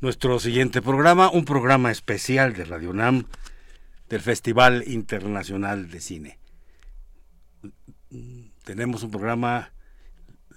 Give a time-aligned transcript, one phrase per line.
[0.00, 3.24] Nuestro siguiente programa, un programa especial de Radio UNAM
[4.08, 6.38] del Festival Internacional de Cine.
[8.62, 9.72] Tenemos un programa,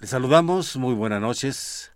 [0.00, 1.92] les saludamos, muy buenas noches.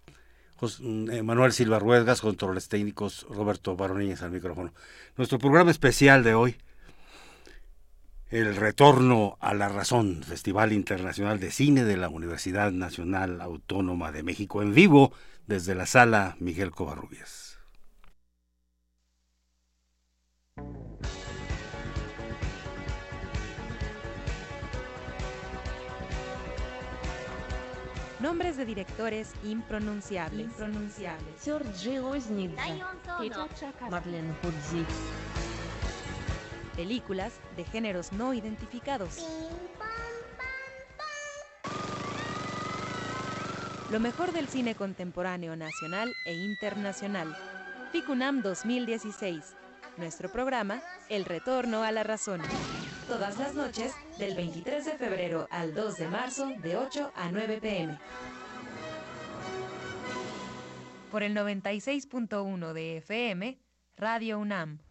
[0.60, 4.74] Eh, Manuel Silva Ruedas, controles técnicos, Roberto Baroníñez al micrófono.
[5.16, 6.56] Nuestro programa especial de hoy,
[8.30, 14.22] el retorno a la razón, Festival Internacional de Cine de la Universidad Nacional Autónoma de
[14.22, 15.12] México en vivo
[15.46, 17.58] desde la sala Miguel Covarrubias.
[28.18, 30.46] Nombres de directores impronunciables.
[30.46, 31.48] impronunciables.
[33.88, 34.34] Marlene
[36.76, 39.26] Películas de géneros no identificados.
[43.90, 47.34] Lo mejor del cine contemporáneo nacional e internacional.
[47.92, 49.54] FICUNAM 2016.
[49.96, 52.42] Nuestro programa, El Retorno a la Razón.
[53.08, 57.58] Todas las noches, del 23 de febrero al 2 de marzo, de 8 a 9
[57.62, 57.98] pm.
[61.10, 63.58] Por el 96.1 de FM,
[63.96, 64.85] Radio UNAM.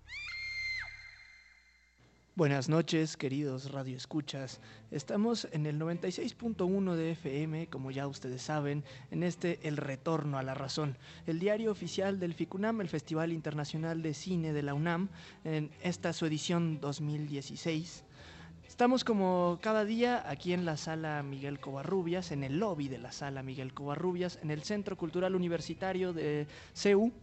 [2.37, 4.59] Buenas noches, queridos radioescuchas.
[4.91, 10.43] Estamos en el 96.1 de FM, como ya ustedes saben, en este El Retorno a
[10.43, 10.97] la Razón,
[11.27, 15.07] el diario oficial del FICUNAM, el Festival Internacional de Cine de la UNAM,
[15.45, 18.03] en esta su edición 2016.
[18.67, 23.13] Estamos como cada día aquí en la sala Miguel Covarrubias, en el lobby de la
[23.13, 27.13] sala Miguel Covarrubias, en el Centro Cultural Universitario de CEU.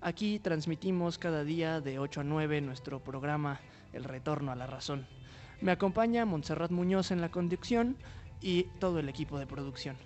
[0.00, 3.60] Aquí transmitimos cada día de 8 a 9 nuestro programa
[3.92, 5.06] el retorno a la razón.
[5.60, 7.96] Me acompaña Montserrat Muñoz en la conducción
[8.42, 9.96] y todo el equipo de producción.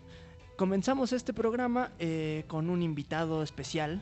[0.56, 4.00] Comenzamos este programa eh, con un invitado especial,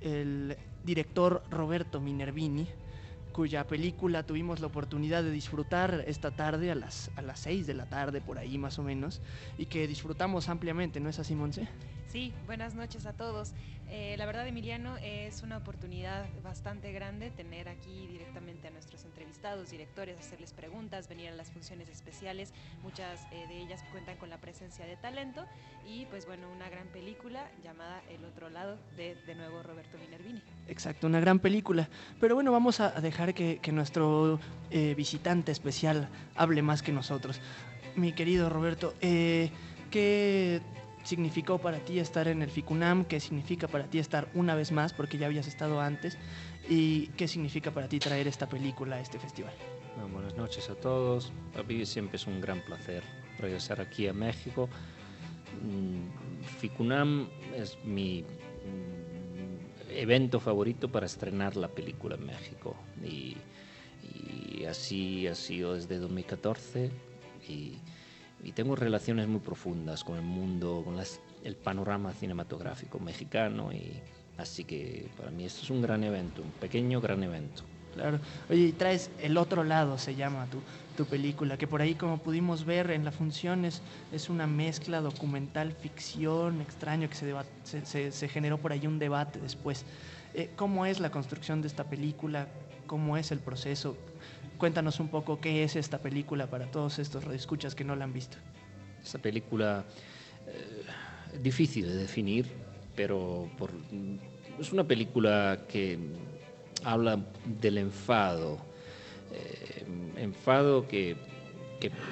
[0.00, 2.68] el director Roberto Minervini,
[3.32, 7.74] cuya película tuvimos la oportunidad de disfrutar esta tarde a las, a las 6 de
[7.74, 9.20] la tarde, por ahí más o menos,
[9.56, 11.68] y que disfrutamos ampliamente, ¿no es así, Monse?
[12.08, 13.52] Sí, buenas noches a todos.
[13.90, 19.70] Eh, la verdad, Emiliano, es una oportunidad bastante grande tener aquí directamente a nuestros entrevistados,
[19.70, 22.54] directores, hacerles preguntas, venir a las funciones especiales.
[22.82, 25.44] Muchas eh, de ellas cuentan con la presencia de talento
[25.86, 30.40] y, pues bueno, una gran película llamada El otro lado de, de nuevo, Roberto Minervini.
[30.66, 31.90] Exacto, una gran película.
[32.20, 34.40] Pero bueno, vamos a dejar que, nuestro
[34.70, 37.42] eh, visitante especial hable más que nosotros.
[37.96, 40.62] Mi querido Roberto, ¿qué
[41.04, 44.92] significó para ti estar en el FICUNAM, qué significa para ti estar una vez más,
[44.92, 46.18] porque ya habías estado antes,
[46.68, 49.52] y qué significa para ti traer esta película a este festival.
[50.12, 51.32] buenas noches a todos.
[51.52, 53.02] Para mí siempre es un gran placer
[53.38, 54.68] regresar aquí a México.
[55.62, 63.36] Mm, FICUNAM es mi mm, evento favorito para estrenar la película en México y,
[64.02, 66.90] y así ha sido desde 2014
[67.48, 67.78] y
[68.42, 70.96] y tengo relaciones muy profundas con el mundo, con
[71.44, 74.00] el panorama cinematográfico mexicano y
[74.36, 77.64] así que para mí esto es un gran evento, un pequeño gran evento.
[77.94, 78.20] Claro.
[78.48, 80.60] Oye, y traes El Otro Lado, se llama tu,
[80.96, 83.80] tu película, que por ahí como pudimos ver en la función es,
[84.28, 87.34] una mezcla documental, ficción, extraño, que se,
[87.84, 89.84] se, se, generó por ahí un debate después.
[90.34, 92.46] Eh, ¿Cómo es la construcción de esta película?
[92.86, 93.96] ¿Cómo es el proceso?
[94.58, 98.12] Cuéntanos un poco qué es esta película para todos estos radioescuchas que no la han
[98.12, 98.38] visto.
[99.00, 99.84] Esta película
[100.48, 102.46] eh, difícil de definir,
[102.96, 103.48] pero
[104.58, 105.96] es una película que
[106.82, 107.20] habla
[107.60, 108.58] del enfado,
[109.32, 109.84] eh,
[110.16, 111.16] enfado que,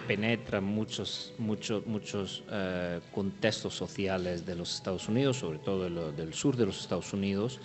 [0.06, 6.56] penetra muchos, muchos, muchos eh, contextos sociales de los Estados Unidos, sobre todo del sur
[6.56, 7.58] de los Estados Unidos,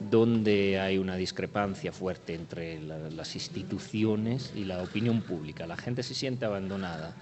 [0.00, 5.66] donde hay una discrepancia fuerte entre las instituciones y la opinión pública.
[5.66, 7.14] La gente se siente abandonada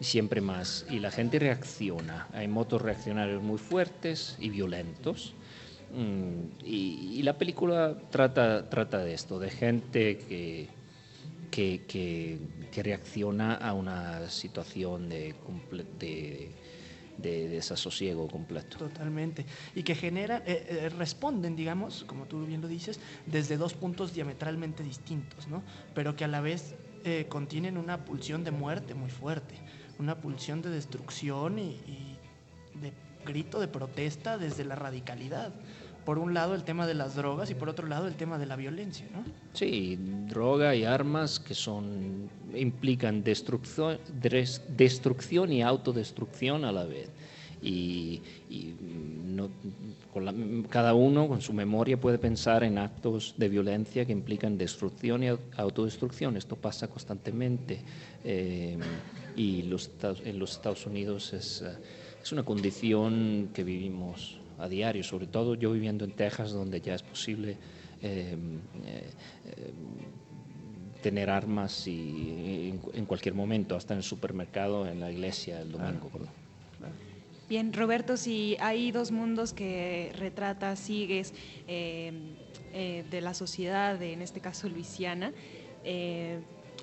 [0.00, 2.28] siempre más y la gente reacciona.
[2.32, 5.34] Hay motos reaccionarios muy fuertes y violentos.
[5.94, 10.68] Mm, y, la película trata, trata de esto, de gente que,
[11.50, 12.38] que,
[12.82, 15.34] reacciona a una situación de
[17.18, 18.78] de, desasosiego completo.
[18.78, 19.44] Totalmente.
[19.74, 24.14] Y que genera, eh, eh, responden, digamos, como tú bien lo dices, desde dos puntos
[24.14, 25.62] diametralmente distintos, ¿no?
[25.94, 26.74] Pero que a la vez
[27.04, 29.54] eh, contienen una pulsión de muerte muy fuerte,
[29.98, 32.18] una pulsión de destrucción y, y
[32.80, 32.92] de
[33.24, 35.52] grito de protesta desde la radicalidad
[36.04, 38.46] por un lado el tema de las drogas y por otro lado el tema de
[38.46, 39.24] la violencia, ¿no?
[39.52, 43.98] Sí, droga y armas que son implican destrucción,
[44.68, 47.10] destrucción y autodestrucción a la vez.
[47.62, 48.20] y,
[49.32, 49.48] no,
[50.68, 55.28] cada uno con su memoria puede pensar en actos de violencia que implican destrucción y
[55.56, 56.36] autodestrucción.
[56.36, 57.80] Esto pasa constantemente
[58.24, 58.76] eh,
[59.36, 59.90] y los,
[60.24, 61.64] en los Estados Unidos es,
[62.22, 66.94] es una condición que vivimos a diario, sobre todo yo viviendo en Texas, donde ya
[66.94, 67.56] es posible
[68.00, 68.36] eh,
[68.86, 69.10] eh,
[71.02, 76.08] tener armas y, en, cualquier momento, hasta en el supermercado, en la iglesia, el domingo.
[77.48, 81.34] Bien, Roberto, si hay dos mundos que retratas, sigues
[81.66, 82.12] eh,
[83.10, 85.32] de la sociedad, en este caso luisiana,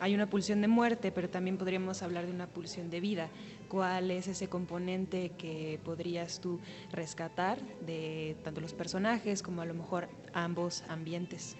[0.01, 3.29] hay una pulsión de muerte, pero también podríamos hablar de una pulsión de vida
[3.69, 6.59] cuál es ese componente que podrías tú
[6.91, 11.55] rescatar de tanto los personajes como a lo mejor ambos ambientes.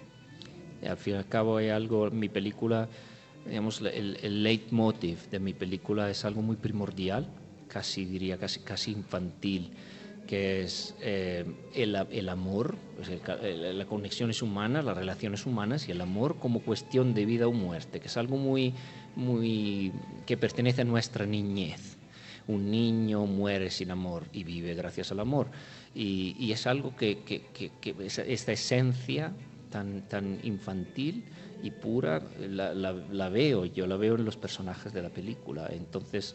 [0.86, 2.88] Al fin y al cabo hay algo, mi película,
[3.46, 7.28] digamos, el, el leitmotiv de mi película es algo muy primordial,
[7.68, 9.70] casi diría, casi, casi infantil,
[10.26, 16.00] que es eh, el, el, amor, pues la conexión es las relaciones humanas y el
[16.00, 18.72] amor como cuestión de vida o muerte, que es algo muy,
[19.16, 19.92] muy
[20.26, 21.99] que pertenece a nuestra niñez
[22.50, 25.48] un niño muere sin amor y vive gracias al amor.
[25.94, 27.18] Y, es algo que,
[28.26, 29.32] esta esencia
[29.70, 31.24] tan, tan infantil
[31.62, 35.68] y pura la, veo, yo la veo en los personajes de la película.
[35.70, 36.34] Entonces,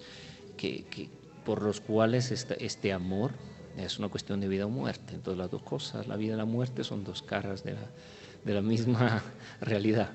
[0.57, 1.09] que,
[1.43, 3.31] por los cuales este, este, amor
[3.77, 5.13] es una cuestión de vida o muerte.
[5.13, 7.89] Entonces, las dos cosas, la vida y la muerte, son dos caras de la,
[8.43, 9.21] de la misma
[9.61, 10.11] realidad.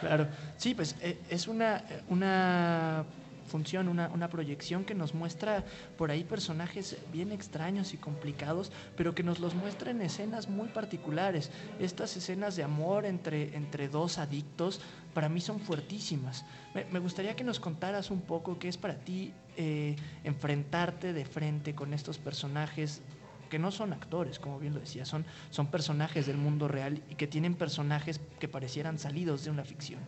[0.00, 3.04] Claro, sí, pues eh, es una, una
[3.48, 5.64] función, una, una, proyección que nos muestra
[5.96, 10.68] por ahí personajes bien extraños y complicados, pero que nos los muestra en escenas muy
[10.68, 11.50] particulares.
[11.80, 14.80] Estas escenas de amor entre, entre dos adictos
[15.14, 16.44] para mí son fuertísimas.
[16.74, 21.74] Me, gustaría que nos contaras un poco qué es para ti eh, enfrentarte de frente
[21.74, 23.02] con estos personajes
[23.48, 27.14] que no son actores, como bien lo decía, son, son personajes del mundo real y
[27.14, 30.00] que tienen personajes que parecieran salidos de una ficción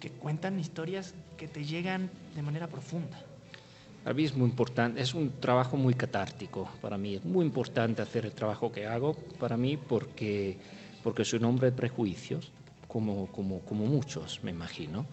[0.00, 3.20] que cuentan historias que te llegan de manera profunda.
[4.02, 8.02] Para mí es muy importante, es un trabajo muy catártico para mí, es muy importante
[8.02, 10.58] hacer el trabajo que hago para mí porque,
[11.02, 12.52] porque soy un hombre de prejuicios,
[12.86, 15.06] como, como, como muchos, me imagino.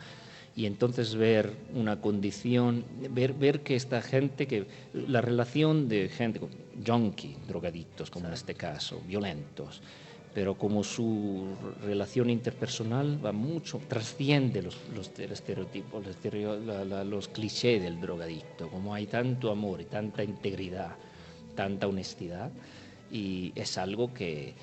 [0.56, 6.42] Y entonces ver una condición, ver, ver que esta gente, que la relación de gente,
[6.86, 9.82] junkie, drogadictos, como en este caso, violentos,
[10.34, 11.46] pero como su
[11.84, 19.08] relación interpersonal va mucho, trasciende los, los estereotipos, los, los clichés del drogadicto, como hay
[19.08, 20.96] tanto amor y tanta integridad,
[21.56, 22.50] tanta honestidad,
[23.12, 24.54] y es algo que,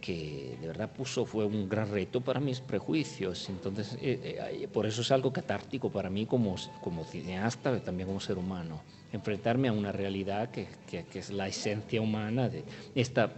[0.00, 4.86] que de verdad puso, fue un gran reto para mis prejuicios, entonces eh, eh, por
[4.86, 8.80] eso es algo catártico para mí como, como cineasta, pero también como ser humano,
[9.12, 12.64] enfrentarme a una realidad que, que, que es la esencia humana de
[12.94, 13.30] esta...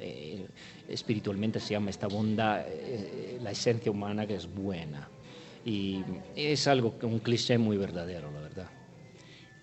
[0.00, 0.46] Eh,
[0.88, 5.08] espiritualmente se llama esta bondad, eh, la esencia humana que es buena.
[5.64, 6.02] Y
[6.34, 8.68] es algo, un cliché muy verdadero, la verdad.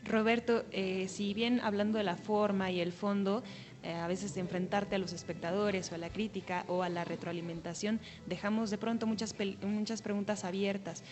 [0.04, 3.44] Roberto, eh, si bien hablando de la forma y el fondo,
[3.84, 8.70] a veces enfrentarte a los espectadores o a la crítica o a la retroalimentación, dejamos
[8.70, 11.04] de pronto muchas, muchas preguntas abiertas.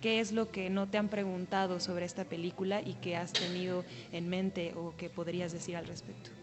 [0.00, 3.84] ¿Qué es lo que no te han preguntado sobre esta película y que has tenido
[4.12, 6.39] en mente o que podrías decir al respecto?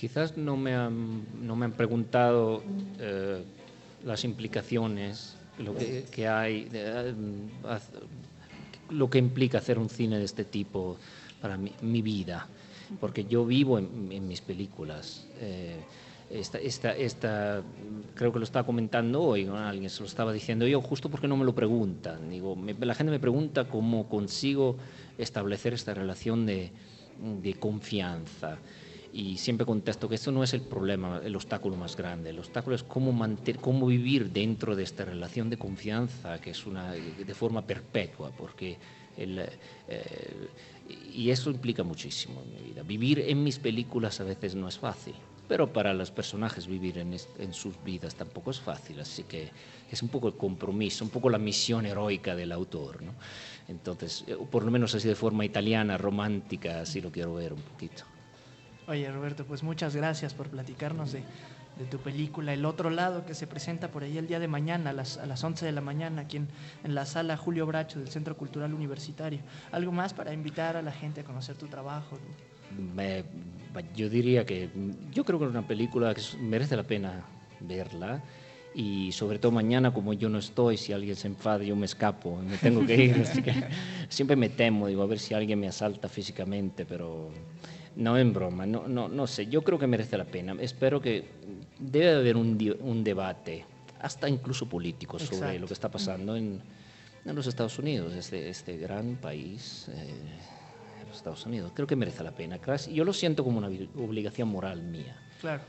[0.00, 2.62] Quizás no me han, no me han preguntado
[2.98, 3.42] eh,
[4.02, 7.12] las implicaciones, lo que, hay, eh,
[8.88, 10.96] lo que implica hacer un cine de este tipo
[11.42, 12.48] para mi, vida,
[12.98, 15.26] porque yo vivo en, mis películas.
[15.38, 15.76] Eh,
[16.30, 17.62] esta, esta, esta,
[18.14, 21.36] creo que lo estaba comentando hoy, alguien se lo estaba diciendo yo, justo porque no
[21.36, 22.30] me lo preguntan.
[22.30, 24.78] Digo, la gente me pregunta cómo consigo
[25.18, 26.72] establecer esta relación de,
[27.42, 28.56] de confianza
[29.12, 32.30] y siempre contesto que esto no es el problema, el obstáculo más grande.
[32.30, 36.66] El obstáculo es cómo, mantener, cómo vivir dentro de esta relación de confianza que es
[36.66, 38.78] una de forma perpetua, porque
[39.16, 39.38] el,
[39.88, 40.48] eh,
[41.12, 42.82] y eso implica muchísimo en mi vida.
[42.82, 45.14] Vivir en mis películas a veces no es fácil,
[45.48, 49.50] pero para los personajes vivir en, en sus vidas tampoco es fácil, así que
[49.90, 53.14] es un poco el compromiso, un poco la misión heroica del autor, ¿no?
[53.68, 57.62] Entonces, eh, por lo menos así de forma italiana, romántica, así lo quiero ver un
[57.62, 58.04] poquito.
[58.90, 61.22] Oye, Roberto, pues muchas gracias por platicarnos de,
[61.88, 64.92] tu película El Otro Lado, que se presenta por ahí el día de mañana a
[64.92, 66.48] las, a las 11 de la mañana aquí en,
[66.82, 69.38] en, la sala Julio Bracho del Centro Cultural Universitario.
[69.70, 72.18] ¿Algo más para invitar a la gente a conocer tu trabajo?
[73.94, 74.70] yo diría que
[75.12, 77.24] yo creo que es una película que merece la pena
[77.60, 78.20] verla
[78.74, 82.42] y sobre todo mañana como yo no estoy, si alguien se enfada yo me escapo,
[82.42, 83.54] me tengo que ir, así que
[84.08, 87.30] siempre me temo, digo a ver si alguien me asalta físicamente, pero
[87.96, 90.54] No, en broma, no, no, no sé, yo creo que merece la pena.
[90.60, 91.24] Espero que
[91.78, 93.64] debe haber un, un debate,
[94.00, 96.60] hasta incluso político, sobre lo que está pasando en,
[97.24, 100.14] en los Estados Unidos, este, este gran país, eh,
[101.06, 101.72] los Estados Unidos.
[101.74, 102.58] Creo que merece la pena.
[102.90, 105.16] Yo lo siento como una obligación moral mía.
[105.40, 105.62] Claro.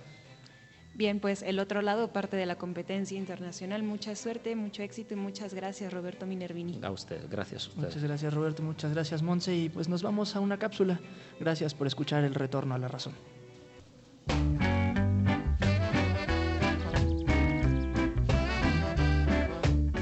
[0.93, 3.81] Bien, pues el otro lado, parte de la competencia internacional.
[3.81, 6.79] Mucha suerte, mucho éxito y muchas gracias, Roberto Minervini.
[6.83, 7.83] A usted, gracias a usted.
[7.83, 8.63] Muchas gracias, Roberto.
[8.63, 9.55] Muchas gracias, Monse.
[9.55, 10.99] Y pues nos vamos a una cápsula.
[11.39, 13.13] Gracias por escuchar el retorno a la razón.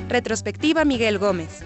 [0.10, 1.64] Retrospectiva Miguel Gómez.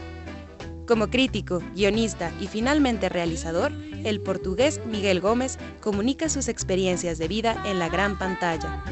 [0.88, 3.72] Como crítico, guionista y finalmente realizador,
[4.04, 8.84] el portugués Miguel Gómez comunica sus experiencias de vida en la gran pantalla.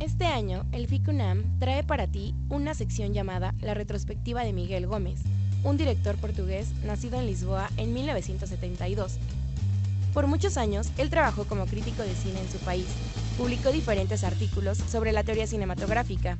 [0.00, 5.20] Este año, el FICUNAM trae para ti una sección llamada La retrospectiva de Miguel Gómez,
[5.62, 9.20] un director portugués nacido en Lisboa en 1972.
[10.12, 12.86] Por muchos años, él trabajó como crítico de cine en su país.
[13.38, 16.36] Publicó diferentes artículos sobre la teoría cinematográfica.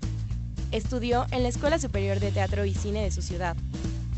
[0.73, 3.57] Estudió en la Escuela Superior de Teatro y Cine de su ciudad.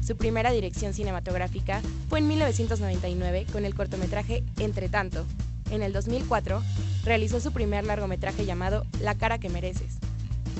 [0.04, 5.24] Su primera dirección cinematográfica fue en 1999 con el cortometraje Entre tanto.
[5.70, 6.62] En el 2004,
[7.04, 9.98] realizó su primer largometraje llamado La cara que mereces.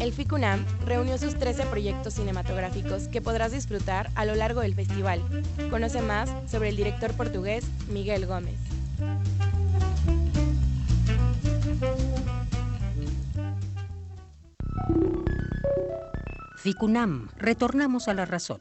[0.01, 5.23] El FICUNAM reunió sus 13 proyectos cinematográficos que podrás disfrutar a lo largo del festival.
[5.71, 8.74] Conoce más sobre el director portugués Miguel Gómez.
[16.65, 18.57] FICUNAM, retornamos a la razón.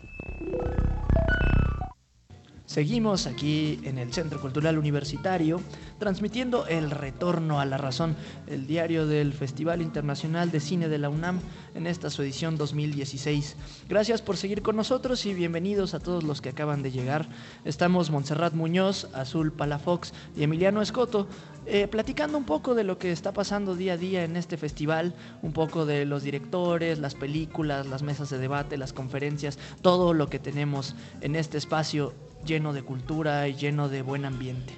[2.73, 5.61] Seguimos aquí en el Centro Cultural Universitario
[5.99, 8.15] transmitiendo El Retorno a la Razón,
[8.47, 11.39] el diario del Festival Internacional de Cine de la UNAM
[11.75, 13.57] en esta su edición 2016.
[13.87, 17.29] Gracias por seguir con nosotros y bienvenidos a todos los que acaban de llegar.
[17.63, 21.27] Estamos Montserrat Muñoz, Azul Palafox y Emiliano Escoto
[21.67, 25.13] eh, platicando un poco de lo que está pasando día a día en este festival,
[25.43, 30.27] un poco de los directores, las películas, las mesas de debate, las conferencias, todo lo
[30.27, 32.15] que tenemos en este espacio
[32.45, 34.73] lleno de cultura y lleno de buen ambiente.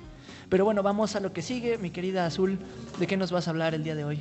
[0.50, 2.60] Pero bueno, vamos a lo que sigue, mi querida Azul,
[3.00, 4.20] ¿de qué nos vas a hablar el día de hoy?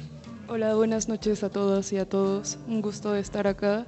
[0.48, 3.86] Hola, buenas noches a todas y a todos, un gusto de estar acá.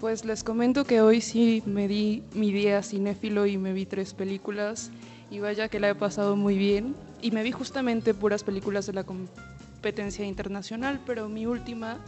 [0.00, 4.14] Pues les comento que hoy sí me di mi día cinéfilo y me vi tres
[4.14, 4.90] películas
[5.30, 8.92] y vaya que la he pasado muy bien y me vi justamente puras películas de
[8.92, 11.98] la competencia internacional, pero mi última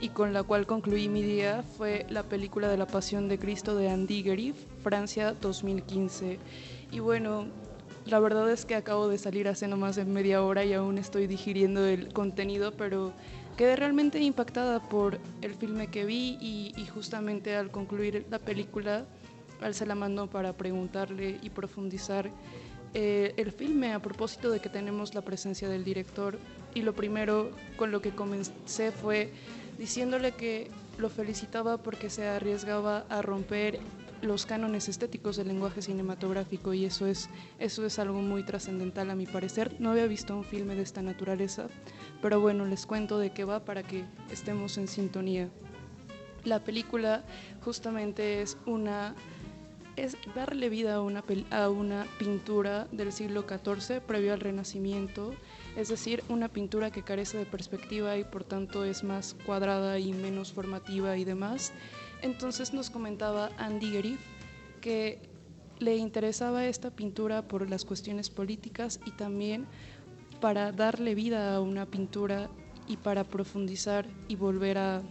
[0.00, 3.76] y con la cual concluí mi día fue la película de la Pasión de Cristo
[3.76, 6.38] de Andy Gerif, Francia 2015.
[6.90, 7.46] Y bueno,
[8.06, 10.98] la verdad es que acabo de salir hace no más de media hora y aún
[10.98, 13.12] estoy digiriendo el contenido, pero
[13.56, 19.06] quedé realmente impactada por el filme que vi y, y justamente al concluir la película,
[19.72, 22.30] se la mandó para preguntarle y profundizar
[22.92, 26.38] eh, el filme a propósito de que tenemos la presencia del director
[26.74, 29.32] y lo primero con lo que comencé fue
[29.78, 33.80] diciéndole que lo felicitaba porque se arriesgaba a romper
[34.22, 37.28] los cánones estéticos del lenguaje cinematográfico y eso es,
[37.58, 39.74] eso es algo muy trascendental a mi parecer.
[39.80, 41.68] No había visto un filme de esta naturaleza,
[42.22, 45.48] pero bueno, les cuento de qué va para que estemos en sintonía.
[46.44, 47.24] La película
[47.62, 49.14] justamente es una
[49.96, 55.34] es darle vida a una, a una pintura del siglo XIV previo al Renacimiento
[55.76, 60.12] es decir, una pintura que carece de perspectiva y por tanto es más cuadrada y
[60.12, 61.72] menos formativa y demás.
[62.22, 64.20] Entonces nos comentaba Andy Gerif
[64.80, 65.18] que
[65.78, 69.66] le interesaba esta pintura por las cuestiones políticas y también
[70.40, 72.48] para darle vida a una pintura
[72.86, 75.02] y para profundizar y volver a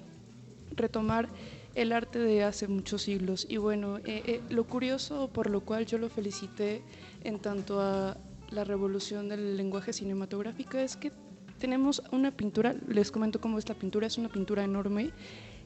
[0.75, 1.27] retomar
[1.75, 3.48] el arte de hace muchos siglos.
[3.50, 6.82] Y bueno, eh, eh, lo curioso por lo cual yo lo felicité
[7.24, 8.17] en tanto a
[8.54, 11.12] la revolución del lenguaje cinematográfico es que
[11.60, 15.12] tenemos una pintura, les comento cómo es la pintura, es una pintura enorme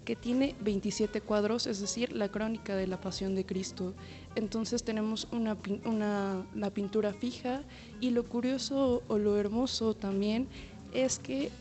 [0.06, 3.94] que tiene 27 cuadros, es decir, la crónica de la pasión de Cristo.
[4.36, 7.64] Entonces tenemos una, una, la pintura fija
[8.00, 10.48] y lo curioso o lo hermoso también
[10.94, 11.52] es que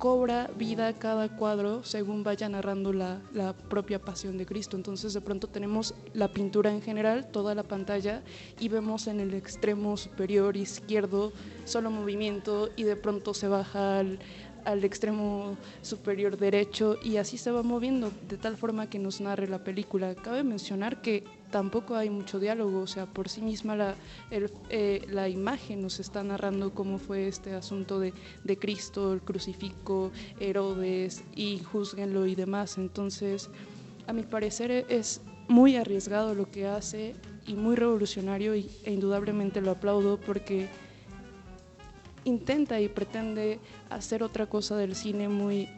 [0.00, 4.78] cobra vida cada cuadro según vaya narrando la, la, propia pasión de Cristo.
[4.78, 8.22] Entonces de pronto tenemos la pintura en general, toda la pantalla,
[8.58, 11.34] y vemos en el extremo superior izquierdo
[11.66, 14.18] solo movimiento y de pronto se baja al,
[14.64, 19.48] al extremo superior derecho y así se va moviendo de tal forma que nos narre
[19.48, 20.14] la película.
[20.14, 23.94] Cabe mencionar que tampoco hay mucho diálogo, o sea, por sí misma la,
[24.30, 28.12] eh, la imagen nos está narrando cómo fue este asunto de,
[28.44, 32.78] de Cristo, el crucifijo, Herodes y juzguenlo y demás.
[32.78, 33.50] Entonces,
[34.06, 37.14] a mi parecer es muy arriesgado lo que hace
[37.46, 40.68] y muy revolucionario y, e indudablemente lo aplaudo porque
[42.24, 43.58] intenta y pretende
[43.88, 45.68] hacer otra cosa del cine muy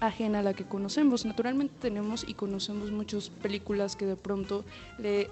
[0.00, 1.24] ajena a la que conocemos.
[1.24, 4.64] Naturalmente tenemos y conocemos muchas películas que de pronto
[4.98, 5.28] le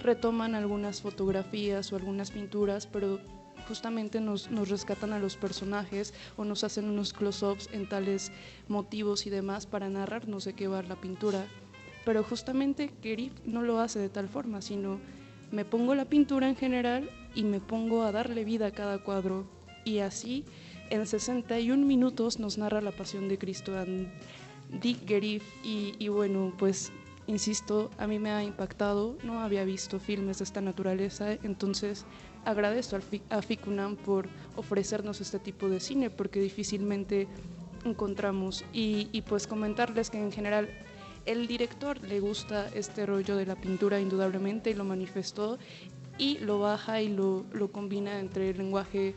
[0.00, 3.20] retoman algunas fotografías o algunas pinturas, pero
[3.66, 8.32] justamente nos, rescatan a los personajes o nos hacen unos close-ups en tales
[8.68, 11.46] motivos y demás para narrarnos de qué va la pintura.
[12.04, 14.98] Pero justamente Kerif no lo hace de tal forma, sino
[15.50, 19.57] me pongo la pintura en general y me pongo a darle vida a cada cuadro.
[19.88, 20.44] Y así,
[20.90, 23.72] en 61 minutos nos narra la pasión de Cristo
[24.82, 25.42] Dick Gerif.
[25.64, 26.92] Y, bueno, pues
[27.26, 32.04] insisto, a mí me ha impactado, no había visto filmes de esta naturaleza, entonces
[32.44, 32.98] agradezco
[33.30, 37.26] a FICUNAM por ofrecernos este tipo de cine porque difícilmente
[37.86, 40.68] encontramos y, y, pues comentarles que en general
[41.24, 45.58] el director le gusta este rollo de la pintura indudablemente y lo manifestó
[46.18, 49.14] y lo baja y lo, lo combina entre el lenguaje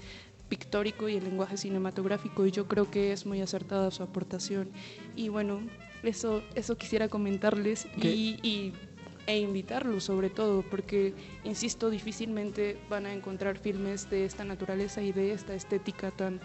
[0.52, 4.70] pictórico y el lenguaje cinematográfico y yo creo que es muy acertada su aportación
[5.16, 5.62] y bueno
[6.04, 8.74] eso eso quisiera comentarles y, y,
[9.28, 11.14] e invitarlos sobre todo porque
[11.46, 16.42] insisto difícilmente van a encontrar filmes de esta naturaleza y de esta estética tan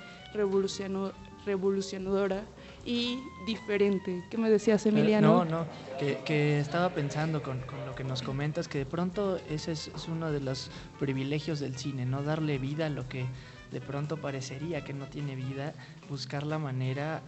[1.45, 2.45] revolucionadora
[2.85, 4.25] y diferente.
[4.31, 5.45] ¿Qué me decías, Emiliano?
[5.45, 5.67] No, no,
[5.99, 9.89] que, que estaba pensando con, con, lo que nos comentas, que de pronto ese es,
[9.89, 10.71] es, uno de los
[11.01, 13.27] privilegios del cine, no darle vida a lo que
[13.71, 15.75] de pronto parecería que no tiene vida,
[16.09, 17.23] buscar la manera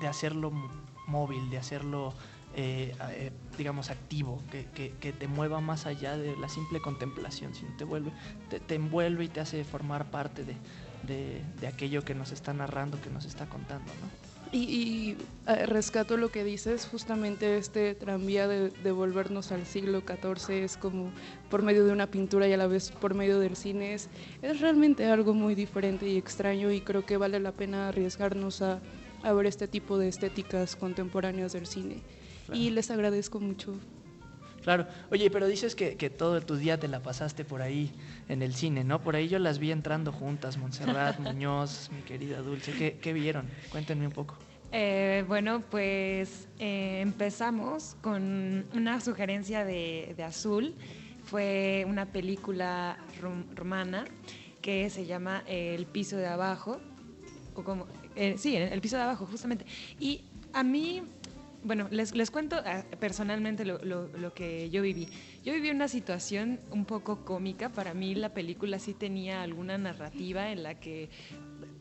[0.00, 0.52] de, hacerlo
[1.06, 2.14] móvil, de hacerlo,
[2.54, 4.66] eh, eh, digamos, activo, que,
[5.00, 7.86] que, te mueva más allá de la simple contemplación, sino te,
[8.48, 10.56] te, te envuelve y te hace formar parte de,
[11.02, 14.25] de, de, aquello que nos está narrando, que nos está contando, ¿no?
[14.52, 15.16] Y, y
[15.48, 20.76] uh, rescato lo que dices, justamente este tranvía de, de, volvernos al siglo XIV es
[20.76, 21.10] como
[21.50, 24.08] por medio de una pintura y a la vez por medio del cine, es,
[24.42, 28.80] es realmente algo muy diferente y extraño y creo que vale la pena arriesgarnos a,
[29.22, 32.02] a ver este tipo de estéticas contemporáneas del cine.
[32.46, 32.60] Claro.
[32.60, 33.74] Y les agradezco mucho.
[34.66, 34.88] Claro.
[35.12, 37.92] Oye, pero dices que, que, todo tu día te la pasaste por ahí
[38.28, 39.00] en el cine, ¿no?
[39.00, 42.72] Por ahí yo las vi entrando juntas, Montserrat, Muñoz, mi querida Dulce.
[42.72, 43.46] ¿Qué, qué vieron?
[43.70, 44.36] Cuéntenme un poco.
[44.72, 50.74] Eh, bueno, pues eh, empezamos con una sugerencia de, de, Azul.
[51.22, 54.04] Fue una película rum, rumana
[54.60, 56.80] que se llama El piso de abajo.
[57.54, 59.64] O como, eh, sí, El piso de abajo, justamente.
[60.00, 61.04] Y a mí
[61.64, 65.08] bueno, les, les cuento uh, personalmente lo, lo, lo, que yo viví.
[65.44, 67.68] Yo viví una situación un poco cómica.
[67.70, 71.08] Para mí la película sí tenía alguna narrativa en la que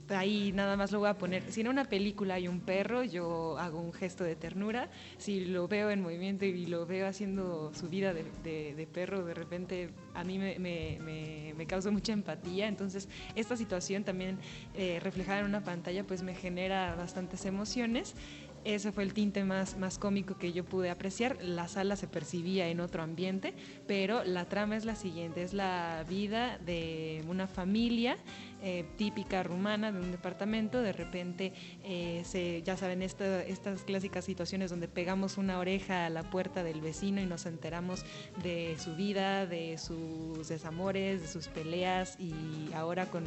[0.09, 1.51] ahí nada más lo voy a poner.
[1.51, 4.89] Si en una película hay un perro, yo hago un gesto de ternura.
[5.17, 9.25] Si lo veo en movimiento y lo veo haciendo su vida de, de, de perro,
[9.25, 12.67] de repente a mí me, me, me, me, causa mucha empatía.
[12.67, 14.37] Entonces, esta situación también
[14.75, 18.15] eh, reflejada en una pantalla, pues me genera bastantes emociones.
[18.65, 21.37] Ese fue el tinte más, más cómico que yo pude apreciar.
[21.43, 23.53] La sala se percibía en otro ambiente,
[23.85, 28.17] pero la trama es la siguiente, es la vida de una familia
[28.67, 34.25] eh, típica rumana de un departamento, de repente eh, se, ya saben, esta, estas clásicas
[34.25, 38.03] situaciones donde pegamos una oreja a la puerta del vecino y nos enteramos
[38.41, 43.23] de su vida, de sus desamores, de sus peleas y ahora con,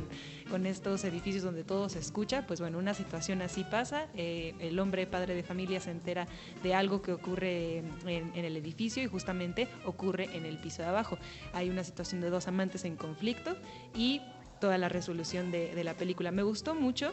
[0.50, 4.76] con estos edificios donde todo se escucha, pues bueno, una situación así pasa, eh, el
[4.80, 6.26] hombre padre de familia se entera
[6.64, 10.88] de algo que ocurre en, en el edificio y justamente ocurre en el piso de
[10.88, 11.16] abajo.
[11.52, 13.56] Hay una situación de dos amantes en conflicto
[13.94, 14.20] y
[14.60, 16.30] toda la resolución de, de la película.
[16.30, 17.12] Me gustó mucho,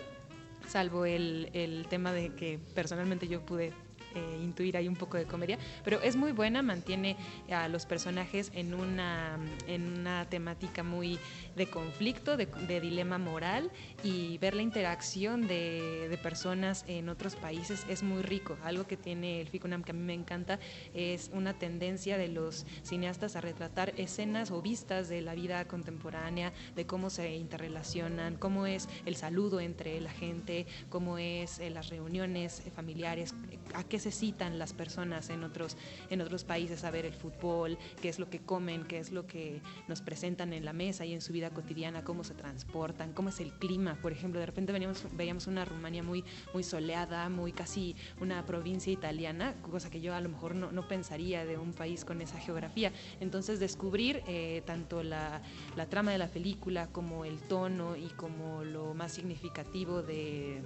[0.68, 3.74] salvo el, el, tema de que personalmente yo pude
[4.16, 7.18] eh, intuir ahí un poco de comedia, pero es muy buena, mantiene
[7.52, 11.20] a los personajes en una, en una temática muy
[11.56, 13.72] de conflicto, de, de dilema moral
[14.04, 18.58] y ver la interacción de, de, personas en otros países es muy rico.
[18.64, 20.60] Algo que tiene el FICUNAM que a mí me encanta
[20.94, 26.54] es una tendencia de los cineastas a retratar escenas o vistas de la vida contemporánea,
[26.76, 31.90] de cómo se interrelacionan, cómo es el saludo entre la gente, cómo es eh, las
[31.90, 33.34] reuniones familiares,
[33.74, 35.78] a qué se necesitan las personas en otros,
[36.12, 39.26] en otros países a ver el fútbol, qué es lo que comen, qué es lo
[39.26, 43.30] que nos presentan en la mesa y en su vida cotidiana, cómo se transportan, cómo
[43.30, 43.98] es el clima.
[44.04, 48.94] Por ejemplo, de repente veníamos, veíamos una Rumania muy, muy soleada, muy casi una provincia
[48.94, 52.40] italiana, cosa que yo a lo mejor no, no pensaría de un país con esa
[52.40, 52.92] geografía.
[53.20, 55.42] Entonces, descubrir eh, tanto la,
[55.76, 60.62] la, trama de la película como el tono y como lo más significativo de,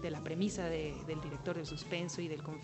[0.00, 2.61] de la premisa de, del director del suspenso y del conflicto,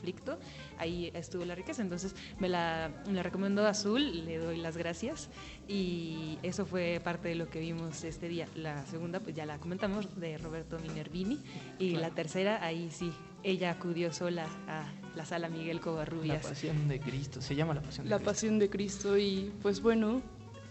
[0.78, 1.82] ahí estuvo la riqueza.
[1.82, 5.28] Entonces, me la, me la recomendó Azul, le doy las gracias
[5.66, 8.46] y eso fue parte de lo que vimos este día.
[8.54, 11.40] La segunda, pues ya la comentamos, de Roberto Minervini
[11.78, 14.84] y la tercera, ahí sí, ella acudió sola a
[15.16, 16.44] la sala Miguel Covarrubias.
[16.44, 18.28] La Pasión de Cristo, se llama La Pasión de la Cristo.
[18.28, 20.22] La Pasión de Cristo y pues bueno,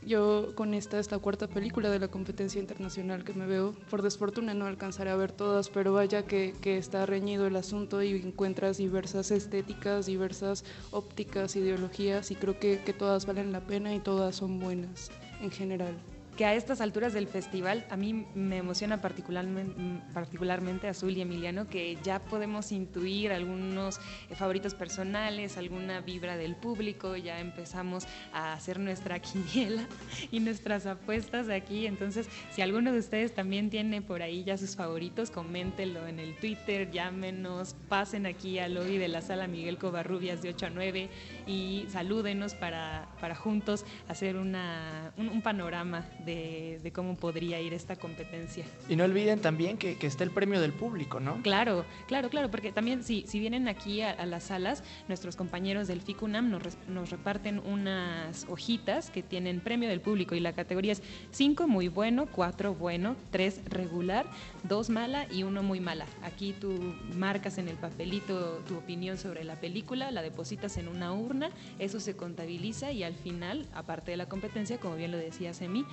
[0.07, 4.53] yo con esta, esta cuarta película de la competencia internacional que me veo, por desfortuna
[4.53, 8.77] no alcanzaré a ver todas, pero vaya que, que está reñido el asunto y encuentras
[8.77, 14.35] diversas estéticas, diversas ópticas, ideologías y creo que, que todas valen la pena y todas
[14.35, 15.95] son buenas en general
[16.37, 21.97] que a estas alturas del festival a mí me emociona particularmente, Azul y Emiliano que
[22.03, 28.79] ya podemos intuir algunos eh, favoritos personales, alguna vibra del público, ya empezamos a hacer
[28.79, 29.87] nuestra quiniela
[30.31, 34.75] y nuestras apuestas aquí, entonces si alguno de ustedes también tiene por ahí ya sus
[34.75, 40.43] favoritos, coméntenlo en el Twitter, llámenos, pasen aquí al lobby de la sala Miguel Covarrubias
[40.43, 41.09] de 8 a 9
[41.47, 47.73] y salúdenos para, para juntos hacer una, un, un panorama de, de, cómo podría ir
[47.73, 48.65] esta competencia.
[48.87, 51.41] Y no olviden también que, que, está el premio del público, ¿no?
[51.41, 55.87] Claro, claro, claro, porque también si, si vienen aquí a, a las salas, nuestros compañeros
[55.87, 60.91] del FICUNAM nos, nos, reparten unas hojitas que tienen premio del público y la categoría
[60.91, 64.25] es 5 muy bueno, 4 bueno, 3 regular,
[64.63, 66.05] 2 mala y 1 muy mala.
[66.23, 71.13] Aquí tú marcas en el papelito tu opinión sobre la película, la depositas en una
[71.13, 75.53] urna, eso se contabiliza y al final, aparte de la competencia, como bien lo decía
[75.53, 75.85] Semi,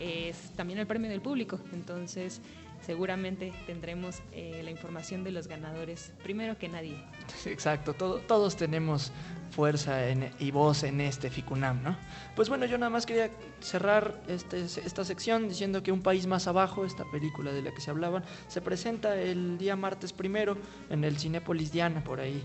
[0.00, 1.58] es también el premio del público.
[1.72, 2.40] Entonces,
[2.88, 6.96] seguramente tendremos eh, la información de los ganadores primero que nadie.
[7.44, 9.12] Exacto, todo, todos tenemos
[9.50, 9.98] fuerza
[10.38, 11.98] y voz en este FICUNAM, ¿no?
[12.34, 13.28] Pues bueno, yo nada más quería
[13.60, 17.82] cerrar este, esta sección diciendo que Un País Más Abajo, esta película de la que
[17.82, 20.56] se hablaban, se presenta el día martes primero
[20.88, 22.42] en el Cinépolis Diana, por ahí.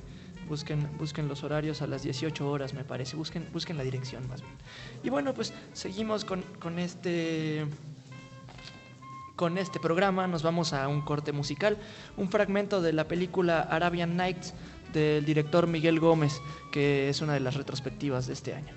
[0.50, 3.16] Busquen, busquen los horarios a las 18 horas, me parece.
[3.16, 4.56] Busquen, busquen la dirección más bien.
[5.04, 7.66] Y bueno, pues seguimos con, con este
[9.36, 11.78] con este programa nos vamos a un corte musical,
[12.18, 14.54] un fragmento de la película Arabian Nights
[14.94, 16.40] del director Miguel Gómez,
[16.72, 18.74] que es una de las retrospectivas de este año.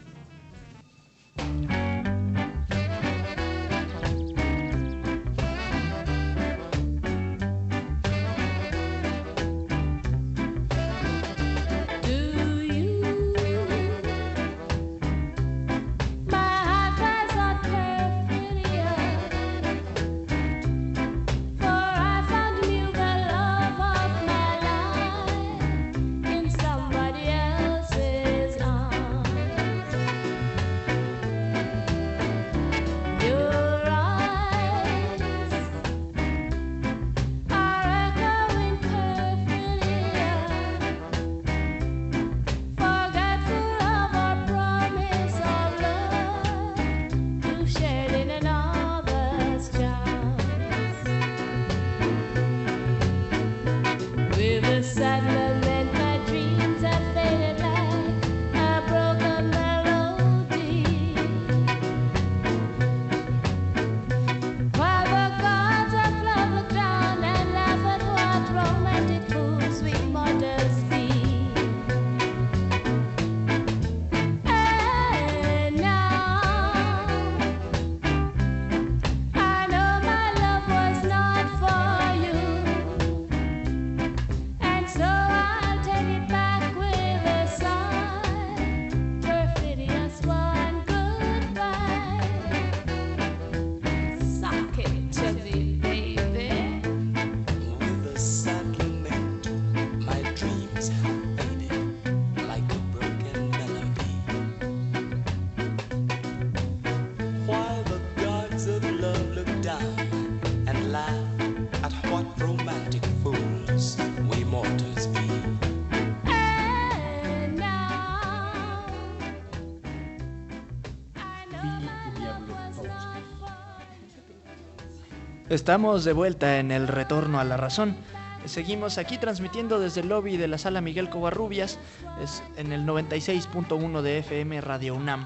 [125.48, 127.96] Estamos de vuelta en el retorno a la razón.
[128.44, 131.78] Seguimos aquí transmitiendo desde el lobby de la sala Miguel Covarrubias,
[132.22, 135.24] es en el 96.1 de FM Radio UNAM.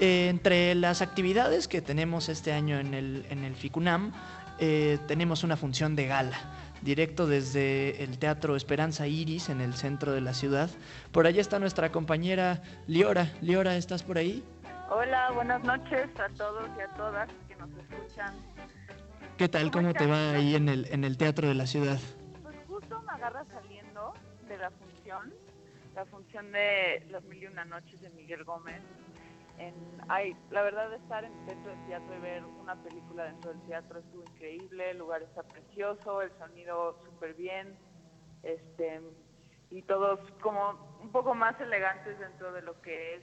[0.00, 4.12] Eh, entre las actividades que tenemos este año en el, en el FICUNAM,
[4.64, 6.38] eh, tenemos una función de gala,
[6.80, 10.70] directo desde el Teatro Esperanza Iris en el centro de la ciudad.
[11.12, 13.30] Por allá está nuestra compañera Liora.
[13.42, 14.42] Liora, ¿estás por ahí?
[14.90, 18.34] Hola, buenas noches a todos y a todas que nos escuchan.
[19.36, 19.70] ¿Qué tal?
[19.70, 21.98] ¿Cómo te va ahí en el, en el Teatro de la Ciudad?
[23.14, 24.12] agarra saliendo
[24.48, 25.32] de la función,
[25.94, 28.82] la función de Las Mil y Una Noches de Miguel Gómez.
[29.58, 29.74] En,
[30.08, 34.00] ay, la verdad de estar dentro del teatro y ver una película dentro del teatro
[34.00, 37.76] estuvo increíble, el lugar está precioso, el sonido súper bien,
[38.42, 39.00] este,
[39.70, 43.22] y todos como un poco más elegantes dentro de lo que es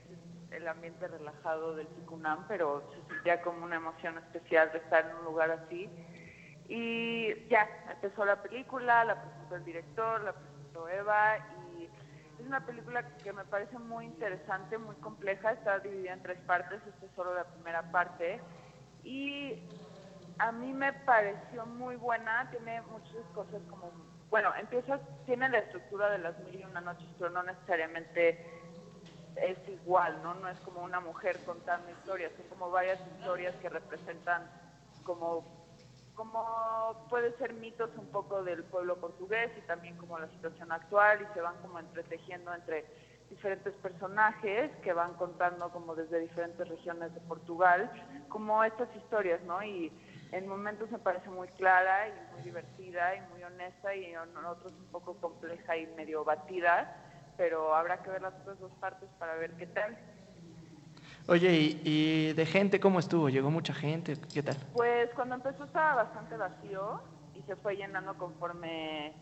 [0.50, 5.16] el ambiente relajado del Ticunam, pero se sentía como una emoción especial de estar en
[5.16, 5.88] un lugar así.
[6.68, 11.38] Y ya, empezó la película, la presentó el director, la presentó Eva
[12.42, 16.80] es una película que me parece muy interesante, muy compleja, está dividida en tres partes,
[16.86, 18.40] esta es solo la primera parte
[19.04, 19.68] y
[20.38, 23.92] a mí me pareció muy buena, tiene muchas cosas como,
[24.30, 28.44] bueno, empieza, tiene la estructura de las mil y una noches, pero no necesariamente
[29.36, 30.34] es igual, ¿no?
[30.34, 34.50] No es como una mujer contando historias, son como varias historias que representan
[35.04, 35.61] como
[36.14, 41.22] como puede ser mitos un poco del pueblo portugués y también como la situación actual
[41.22, 42.84] y se van como entretejiendo entre
[43.30, 47.90] diferentes personajes que van contando como desde diferentes regiones de Portugal,
[48.28, 49.62] como estas historias, ¿no?
[49.62, 49.90] Y
[50.32, 54.72] en momentos me parece muy clara y muy divertida y muy honesta y en otros
[54.72, 56.94] un poco compleja y medio batida,
[57.38, 59.96] pero habrá que ver las otras dos partes para ver qué tal.
[61.28, 63.28] Oye, ¿y, de gente cómo estuvo?
[63.28, 64.16] ¿Llegó mucha gente?
[64.34, 64.56] ¿Qué tal?
[64.72, 67.00] Pues cuando empezó estaba bastante vacío
[67.34, 69.14] y se fue llenando conforme,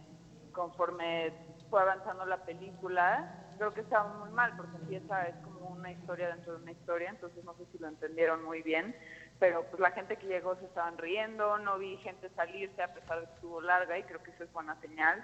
[0.53, 1.33] conforme
[1.69, 3.53] fue avanzando la película.
[3.59, 7.11] Creo que estaba muy mal porque empieza, es como una historia dentro de una historia,
[7.11, 8.97] entonces no sé si lo entendieron muy bien,
[9.39, 13.21] pero pues la gente que llegó se estaban riendo, no vi gente salirse a pesar
[13.21, 15.23] de que estuvo larga y creo que eso es buena señal.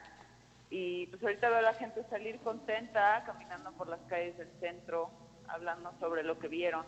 [0.69, 5.11] Y pues ahorita veo a la gente salir contenta, caminando por las calles del centro,
[5.49, 6.85] hablando sobre lo que vieron.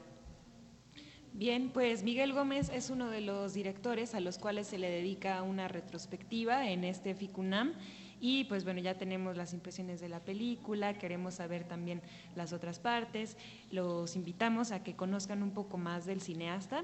[1.33, 5.43] Bien, pues Miguel Gómez es uno de los directores a los cuales se le dedica
[5.43, 7.75] una retrospectiva en este FICUNAM.
[8.21, 12.03] Y pues bueno, ya tenemos las impresiones de la película, queremos saber también
[12.35, 13.37] las otras partes.
[13.71, 16.83] Los invitamos a que conozcan un poco más del cineasta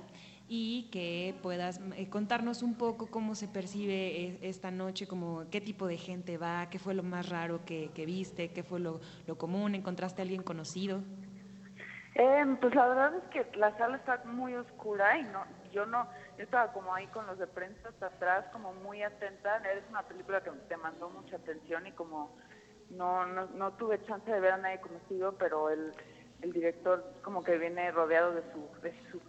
[0.48, 5.60] y que puedas eh, contarnos un poco cómo se percibe eh, esta noche, como qué
[5.60, 9.36] tipo de gente va, qué fue lo más raro que, viste, qué fue lo, lo
[9.36, 11.02] común, encontraste a alguien conocido.
[12.14, 16.08] Eh, pues la verdad es que la sala está muy oscura y no, yo no,
[16.38, 19.56] yo estaba como ahí con los de prensa hasta atrás, como muy atenta.
[19.72, 22.36] Es una película que te mandó mucha atención y como
[22.90, 25.92] no, no, no tuve chance de ver a nadie conocido, pero el,
[26.42, 29.20] el director como que viene rodeado de su, de su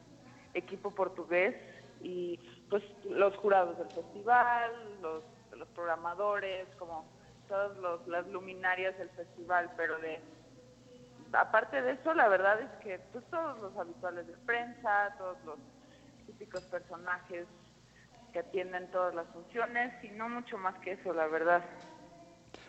[0.54, 1.56] equipo portugués
[2.02, 2.38] y
[2.69, 4.71] pues los jurados del festival,
[5.02, 5.24] los,
[5.58, 7.06] los programadores, como
[7.48, 10.19] todas las luminarias del festival, pero de
[11.33, 15.57] aparte de eso, la verdad es que pues, todos los habituales de prensa, todos los
[16.25, 17.47] típicos personajes
[18.33, 21.63] que atienden todas las funciones y no mucho más que eso, la verdad.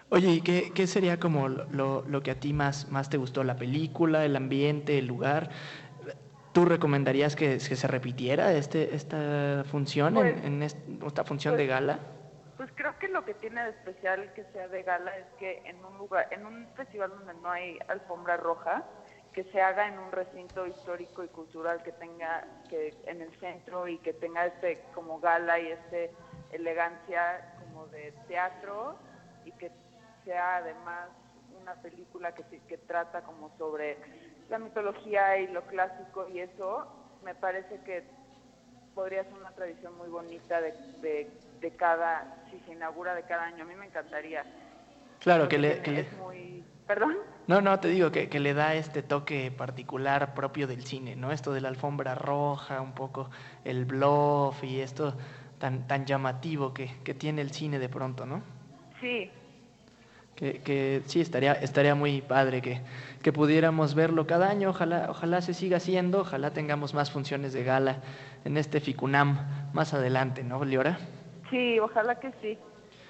[0.09, 3.43] Oye, ¿y qué, qué sería como lo, lo, que a ti más, más te gustó?
[3.43, 5.51] ¿La película, el ambiente, el lugar?
[6.53, 11.99] ¿Tú recomendarías que, se repitiera este, esta función, en, pues, esta función de pues, gala?
[12.77, 15.97] Creo que lo que tiene de especial que sea de gala es que en un
[15.97, 18.85] lugar, en un festival donde no hay alfombra roja,
[19.33, 23.89] que se haga en un recinto histórico y cultural que tenga que en el centro
[23.89, 26.11] y que tenga este como gala y este
[26.53, 28.97] elegancia como de teatro
[29.45, 29.71] y que
[30.25, 31.09] sea además
[31.61, 33.99] una película que, que trata como sobre
[34.49, 36.87] la mitología y lo clásico y eso
[37.23, 38.05] me parece que
[38.95, 43.45] podría ser una tradición muy bonita de, de de cada, si se inaugura de cada
[43.45, 43.65] año.
[43.65, 44.45] A mí me encantaría.
[45.21, 45.81] Claro, que le,
[46.87, 47.17] ¿Perdón?
[47.49, 51.33] No, no, te digo que, que, le da este toque particular propio del cine, ¿no?
[51.33, 53.29] Esto de la alfombra roja, un poco
[53.65, 55.17] el bluff y esto
[55.59, 58.43] tan, tan llamativo que, que tiene el cine de pronto, ¿no?
[59.01, 59.31] Sí.
[60.37, 62.83] Que, que sí, estaría, estaría muy padre que,
[63.23, 64.71] que pudiéramos verlo cada año.
[64.71, 68.01] Ojalá, ojalá se siga haciendo, ojalá tengamos más funciones de gala
[68.45, 70.99] en este FICUNAM más adelante, ¿no, Liora?
[71.51, 72.59] Sí, ojalá que sí.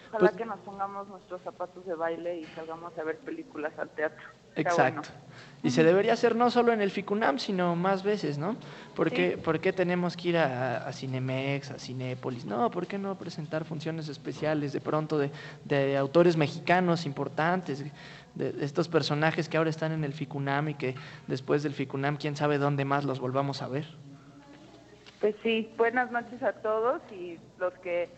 [0.08, 3.88] Ojalá Pues- que nos pongamos nuestros zapatos de baile y salgamos a ver películas al
[3.90, 4.24] teatro.
[4.54, 5.02] Exacto.
[5.10, 5.26] bueno.
[5.62, 8.56] Y se debería hacer no solo en el FICUNAM, sino más veces, ¿no?
[8.94, 9.42] ¿Por qué, Sí.
[9.42, 12.46] por qué tenemos que ir a, a Cinemex, a Cinépolis?
[12.46, 15.30] No, ¿por qué no presentar funciones especiales de pronto de,
[15.64, 17.84] de autores mexicanos importantes,
[18.34, 20.94] de, de estos personajes que ahora están en el FICUNAM y que
[21.26, 23.84] después del FICUNAM, quién sabe dónde más los volvamos a ver?
[25.20, 28.08] Pues sí, buenas noches a todos y los que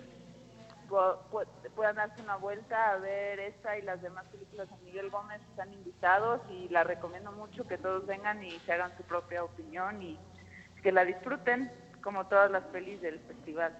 [0.88, 5.72] puedan darse una vuelta a ver esta y las demás películas de Miguel Gómez están
[5.72, 10.18] invitados y la recomiendo mucho que todos vengan y se hagan su propia opinión y
[10.82, 11.70] que la disfruten
[12.02, 13.76] como todas las pelis del festival.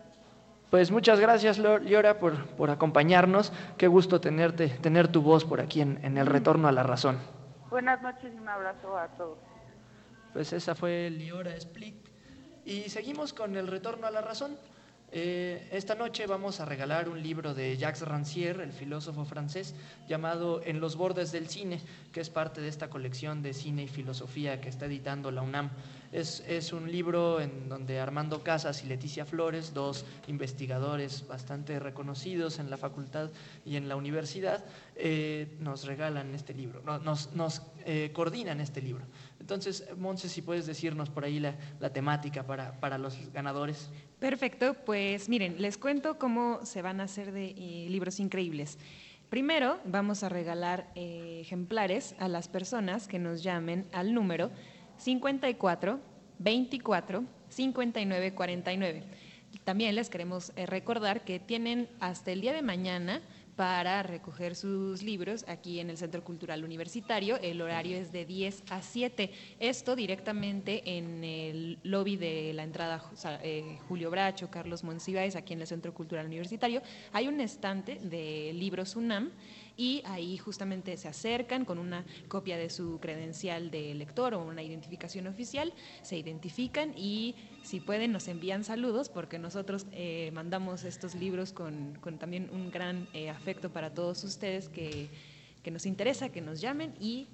[0.71, 3.53] Pues muchas gracias, Liora, por, por acompañarnos.
[3.79, 7.19] Qué gusto tenerte, tener tu voz por aquí en, en el retorno a la razón.
[7.71, 9.39] Buenas noches y un abrazo a todos.
[10.35, 12.09] Pues esa fue Liora Split.
[12.67, 14.59] Y seguimos con el retorno a la razón.
[15.11, 19.75] Eh, esta noche vamos a regalar un libro de Jacques Rancière, el filósofo francés,
[20.07, 21.81] llamado En los bordes del cine,
[22.13, 25.71] que es parte de esta colección de cine y filosofía que está editando la UNAM.
[26.13, 32.59] Es, es un libro en donde Armando Casas y Leticia Flores, dos investigadores bastante reconocidos
[32.59, 33.31] en la facultad
[33.65, 34.63] y en la universidad,
[34.97, 39.05] eh, nos regalan este libro, no- nos, nos eh, coordinan este libro.
[39.49, 41.57] Entonces, Monse, si puedes decirnos por ahí la,
[41.91, 43.89] temática para, para los ganadores.
[44.19, 48.77] Perfecto, pues miren, les cuento cómo se van a hacer de eh, libros increíbles.
[49.31, 54.51] Primero, vamos a regalar eh, ejemplares a las personas que nos llamen al número
[54.99, 55.99] 54
[56.41, 59.03] 24 59 49.
[59.65, 63.23] También les queremos eh, recordar que tienen hasta el día de mañana
[63.59, 67.41] para recoger sus libros aquí en el Centro Cultural Universitario.
[67.43, 69.33] El horario es de 10 a 7.
[69.59, 73.03] Esto directamente en el lobby de la entrada
[73.43, 76.83] eh, Julio Bracho, Carlos Monsiváis, aquí en el Centro Cultural Universitario.
[77.13, 79.33] Hay un estante de libros UNAM
[79.79, 84.63] y ahí justamente se acercan con una copia de su credencial de lector o una
[84.63, 91.15] identificación oficial, se identifican y si pueden nos envían saludos porque nosotros eh, mandamos estos
[91.15, 95.09] libros con, también un gran eh, afecto para todos ustedes que,
[95.63, 97.29] que nos interesa, que nos llamen y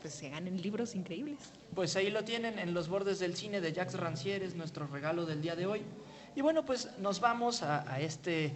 [0.00, 1.38] pues se ganen libros increíbles.
[1.74, 5.26] Pues ahí lo tienen en los bordes del cine de Jacques Rancière, es nuestro regalo
[5.26, 5.82] del día de hoy.
[6.34, 8.54] Y bueno, pues nos vamos a este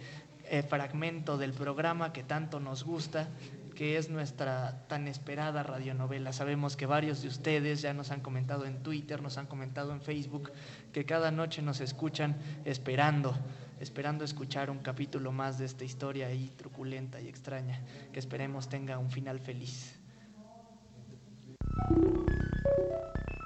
[0.49, 3.27] eh, fragmento del programa que tanto nos gusta,
[3.75, 6.33] que es nuestra tan esperada radionovela.
[6.33, 10.01] Sabemos que varios de ustedes ya nos han comentado en Twitter, nos han comentado en
[10.01, 10.51] Facebook,
[10.91, 13.37] que cada noche nos escuchan esperando,
[13.79, 18.97] esperando escuchar un capítulo más de esta historia ahí truculenta y extraña, que esperemos tenga
[18.97, 19.99] un final feliz.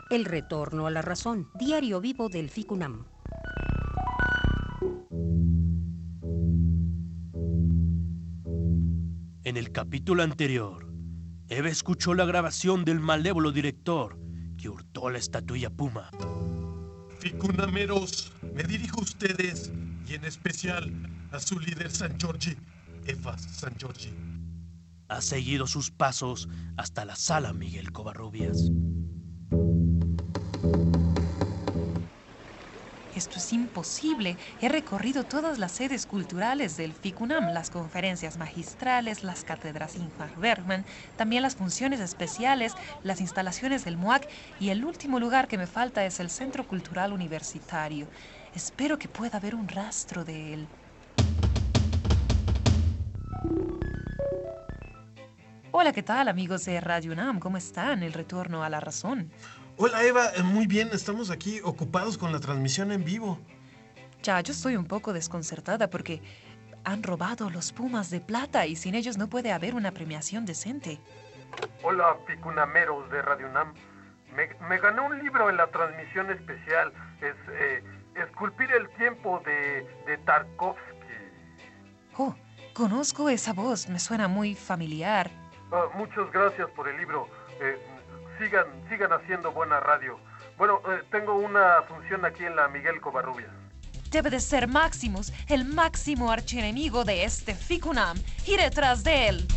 [0.10, 1.50] El retorno a la razón.
[1.56, 3.06] Diario vivo del FICUNAM.
[9.52, 10.88] En el capítulo anterior,
[11.50, 14.18] Eva escuchó la grabación del malévolo director
[14.58, 16.10] que hurtó la estatuilla Puma.
[17.20, 19.74] Ficunameros, me dirijo a ustedes
[20.08, 20.90] y en especial
[21.34, 22.56] a su líder San Giorgi,
[23.06, 24.14] Eva San Giorgi.
[25.10, 28.72] Ha seguido sus pasos hasta la sala Miguel Covarrubias.
[33.22, 34.36] Esto es imposible.
[34.62, 40.84] He recorrido todas las sedes culturales del FICUNAM, las conferencias magistrales, las cátedras Ingmar Bergman,
[41.18, 44.28] también las funciones especiales, las instalaciones del MUAC
[44.60, 48.08] y el último lugar que me falta es el Centro Cultural Universitario.
[48.56, 50.68] Espero que pueda haber un rastro de él.
[55.70, 57.40] Hola, ¿qué tal amigos de Radio UNAM?
[57.40, 58.02] ¿Cómo están?
[58.02, 59.32] El retorno a la razón.
[59.84, 63.40] Hola Eva, eh, muy bien, estamos aquí ocupados con la transmisión en vivo.
[64.22, 66.22] Ya, yo estoy un poco desconcertada porque
[66.84, 71.00] han robado los Pumas de plata y sin ellos no puede haber una premiación decente.
[71.82, 73.74] Hola Ficunameros de Radio UNAM.
[74.36, 76.94] Me, me gané un libro en la transmisión especial.
[77.20, 77.84] Es eh,
[78.24, 80.84] Esculpir el tiempo de, de Tarkovsky.
[82.20, 82.36] Oh,
[82.76, 85.32] conozco esa voz, me suena muy familiar.
[85.72, 87.28] Ah, muchas gracias por el libro.
[87.60, 87.80] Eh,
[88.42, 90.20] sigan, sigan haciendo buena radio.
[90.58, 93.52] Bueno, eh, tengo una función aquí en la Miguel Covarrubias.
[94.10, 98.18] Debe de ser Maximus, el máximo archienemigo de este Ficunam.
[98.46, 99.48] Iré tras de él.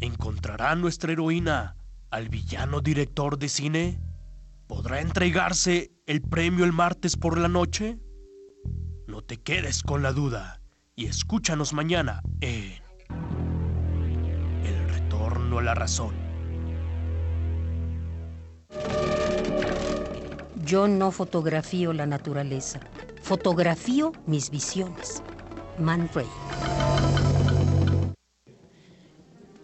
[0.00, 1.76] ¿Encontrará nuestra heroína
[2.10, 4.00] al villano director de cine?
[4.68, 7.98] ¿Podrá entregarse el premio el martes por la noche?
[9.06, 10.61] No te quedes con la duda
[10.94, 12.74] y escúchanos mañana en
[14.64, 16.14] El Retorno a la Razón.
[20.64, 22.80] Yo no fotografío la naturaleza,
[23.22, 25.22] fotografío mis visiones.
[25.78, 26.26] Man Ray.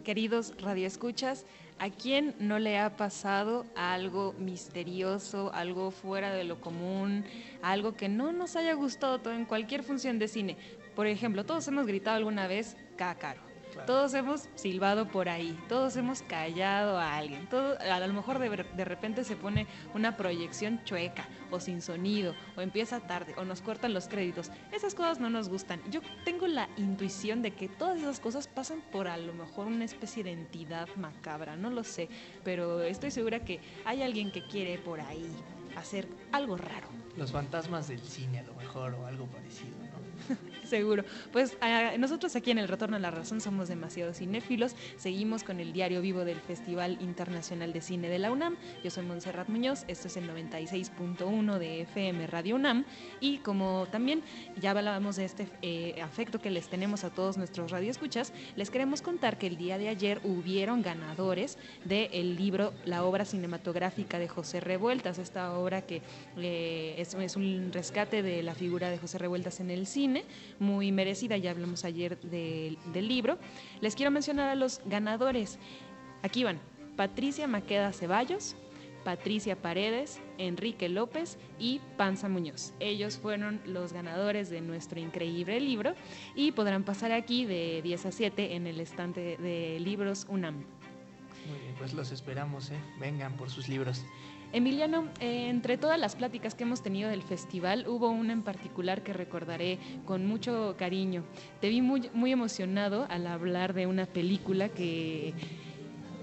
[0.04, 1.44] Queridos radioescuchas,
[1.78, 7.26] ¿a quién no le ha pasado algo misterioso, algo fuera de lo común,
[7.62, 10.56] algo que no nos haya gustado todo en cualquier función de cine?
[10.98, 13.40] Por ejemplo, todos hemos gritado alguna vez cácaro.
[13.86, 18.48] Todos hemos silbado por ahí, todos hemos callado a alguien, todo, a lo mejor de,
[18.48, 23.62] de, repente se pone una proyección chueca o sin sonido o empieza tarde o nos
[23.62, 24.50] cortan los créditos.
[24.72, 25.80] Esas cosas no nos gustan.
[25.88, 29.84] Yo tengo la intuición de que todas esas cosas pasan por a lo mejor una
[29.84, 32.08] especie de entidad macabra, no lo sé,
[32.42, 35.30] pero estoy segura que hay alguien que quiere por ahí
[35.76, 36.88] hacer algo raro.
[37.16, 40.36] Los fantasmas del cine a lo mejor o algo parecido, ¿no?
[40.68, 41.04] Seguro.
[41.32, 41.56] Pues
[41.98, 44.76] nosotros aquí en el Retorno a la Razón somos demasiado cinéfilos.
[44.98, 48.56] Seguimos con el diario vivo del Festival Internacional de Cine de la UNAM.
[48.84, 49.84] Yo soy Montserrat Muñoz.
[49.88, 52.84] Esto es el 96.1 de FM Radio UNAM.
[53.18, 54.22] Y como también
[54.60, 59.00] ya hablábamos de este eh, afecto que les tenemos a todos nuestros radioescuchas, les queremos
[59.00, 61.56] contar que el día de ayer hubieron ganadores
[61.86, 65.18] del libro La obra cinematográfica de José Revueltas.
[65.18, 66.02] Esta obra que
[66.36, 70.24] eh, es un rescate de la figura de José Revueltas en el cine
[70.58, 73.38] muy merecida, ya hablamos ayer del libro.
[73.80, 75.58] Les quiero mencionar a los ganadores.
[76.22, 76.60] Aquí van,
[76.96, 78.56] Patricia Maqueda Ceballos,
[79.04, 82.74] Patricia Paredes, Enrique López y Panza Muñoz.
[82.80, 85.94] Ellos fueron los ganadores de nuestro increíble libro
[86.34, 90.56] y podrán pasar aquí de 10 a 7 en el estante de libros UNAM.
[91.48, 92.78] Muy bien, pues los esperamos, ¿eh?
[93.00, 94.04] vengan por sus libros.
[94.50, 99.02] Emiliano, eh, entre todas las pláticas que hemos tenido del festival, hubo una en particular
[99.02, 101.22] que recordaré con mucho cariño.
[101.60, 105.34] Te vi muy, muy emocionado al hablar de una película que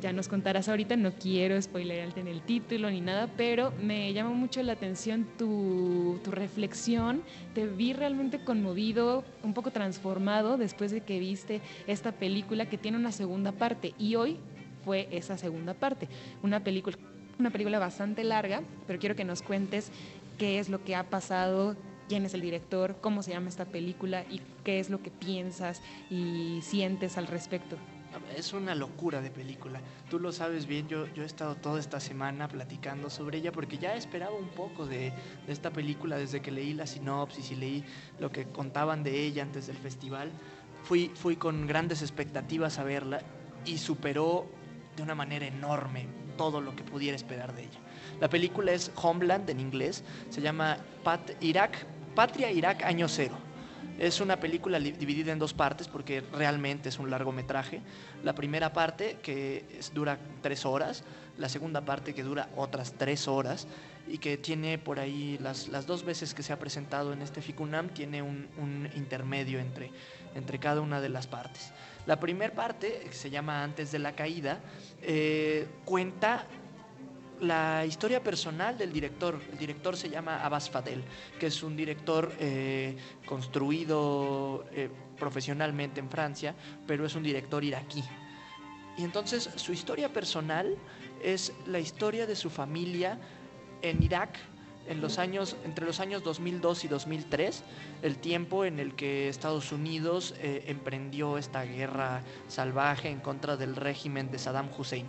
[0.01, 4.33] ya nos contarás ahorita, no quiero spoilerarte en el título ni nada, pero me llamó
[4.33, 7.21] mucho la atención tu, tu, reflexión,
[7.53, 12.97] te vi realmente conmovido, un poco transformado después de que viste esta película que tiene
[12.97, 14.37] una segunda parte y hoy
[14.83, 16.07] fue esa segunda parte,
[16.43, 16.97] una película
[17.39, 19.91] una película bastante larga, pero quiero que nos cuentes
[20.37, 21.75] qué es lo que ha pasado,
[22.07, 25.81] quién es el director, cómo se llama esta película y qué es lo que piensas
[26.09, 27.77] y sientes al respecto.
[28.35, 29.81] Es una locura de película.
[30.09, 33.77] Tú lo sabes bien, yo, yo he estado toda esta semana platicando sobre ella porque
[33.77, 35.11] ya esperaba un poco de,
[35.45, 37.83] de esta película desde que leí la sinopsis y leí
[38.19, 40.31] lo que contaban de ella antes del festival.
[40.83, 43.21] Fui, fui con grandes expectativas a verla
[43.65, 44.47] y superó
[44.95, 46.07] de una manera enorme
[46.37, 47.79] todo lo que pudiera esperar de ella.
[48.19, 53.37] La película es Homeland en inglés, se llama Pat Irak, Patria Irak Año Cero.
[53.99, 57.81] Es una película dividida en dos partes porque realmente es un largometraje.
[58.23, 61.03] La primera parte que dura tres horas,
[61.37, 63.67] la segunda parte que dura otras tres horas
[64.07, 67.41] y que tiene por ahí las, las dos veces que se ha presentado en este
[67.41, 69.91] FICUNAM, tiene un, un intermedio entre,
[70.35, 71.71] entre cada una de las partes.
[72.05, 74.59] La primera parte, que se llama Antes de la Caída,
[75.01, 76.45] eh, cuenta
[77.41, 79.39] la historia personal del director.
[79.51, 81.03] El director se llama Abbas Fadel,
[81.39, 82.95] que es un director eh,
[83.25, 88.03] construido eh, profesionalmente en Francia, pero es un director iraquí.
[88.97, 90.77] Y entonces su historia personal
[91.23, 93.19] es la historia de su familia
[93.81, 94.37] en Irak
[94.87, 97.63] en los años, entre los años 2002 y 2003,
[98.01, 103.75] el tiempo en el que Estados Unidos eh, emprendió esta guerra salvaje en contra del
[103.75, 105.07] régimen de Saddam Hussein.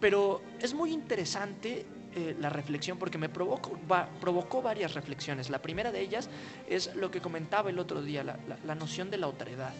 [0.00, 5.50] Pero es muy interesante eh, la reflexión porque me provocó, varias reflexiones.
[5.50, 6.28] La primera de ellas
[6.68, 9.72] es lo que comentaba el otro día, la, la, noción de la otredad.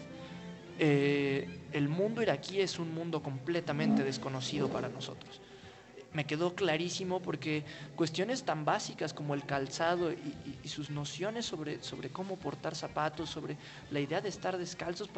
[0.79, 5.41] Eh, el mundo iraquí es un mundo completamente desconocido para nosotros
[6.13, 7.63] me quedó clarísimo porque
[7.95, 13.57] cuestiones tan básicas como el calzado y, sus nociones sobre, sobre cómo portar zapatos, sobre
[13.89, 15.09] la idea de estar descalzos,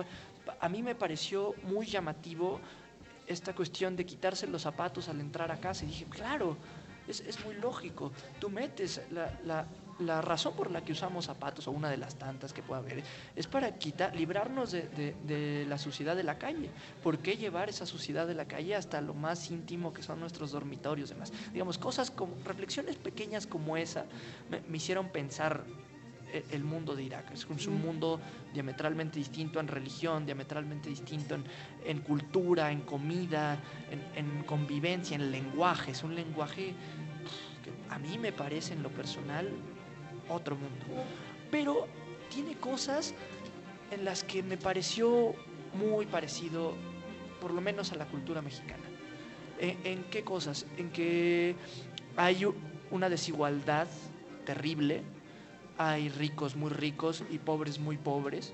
[0.60, 2.60] a mí me pareció muy llamativo
[3.28, 5.86] esta cuestión de quitarse los zapatos al entrar a casa.
[5.86, 6.58] Y dije, claro,
[7.08, 9.66] es, es muy lógico, tú metes la
[10.22, 13.04] razón por la que usamos zapatos, o una de las tantas que puede haber,
[13.36, 16.70] es para quitar, librarnos de, la suciedad de la calle.
[17.04, 20.52] ¿Por qué llevar esa suciedad de la calle hasta lo más íntimo que son nuestros
[20.52, 21.10] dormitorios?
[21.10, 21.32] Demás?
[21.52, 24.06] Digamos, cosas como, reflexiones pequeñas como esa
[24.50, 25.64] me, hicieron pensar
[26.32, 27.32] eh, el mundo de Irak.
[27.32, 28.20] Es un mundo
[28.54, 31.38] diametralmente distinto en religión, diametralmente distinto
[31.86, 33.60] en, cultura, en comida,
[33.91, 35.91] en, en, convivencia, en lenguaje.
[35.91, 36.74] Es un lenguaje
[37.64, 39.52] que a mí me parece en lo personal
[40.30, 40.86] otro mundo.
[41.52, 41.88] Pero
[42.30, 43.14] tiene cosas
[43.92, 45.34] en las que me pareció
[45.74, 46.74] muy parecido,
[47.42, 48.84] por lo menos a la cultura mexicana.
[49.60, 50.66] ¿En, qué cosas?
[50.78, 51.56] En que
[52.16, 52.46] hay
[52.92, 53.88] una desigualdad
[54.46, 55.04] terrible.
[55.78, 58.54] Hay ricos muy ricos y pobres muy pobres.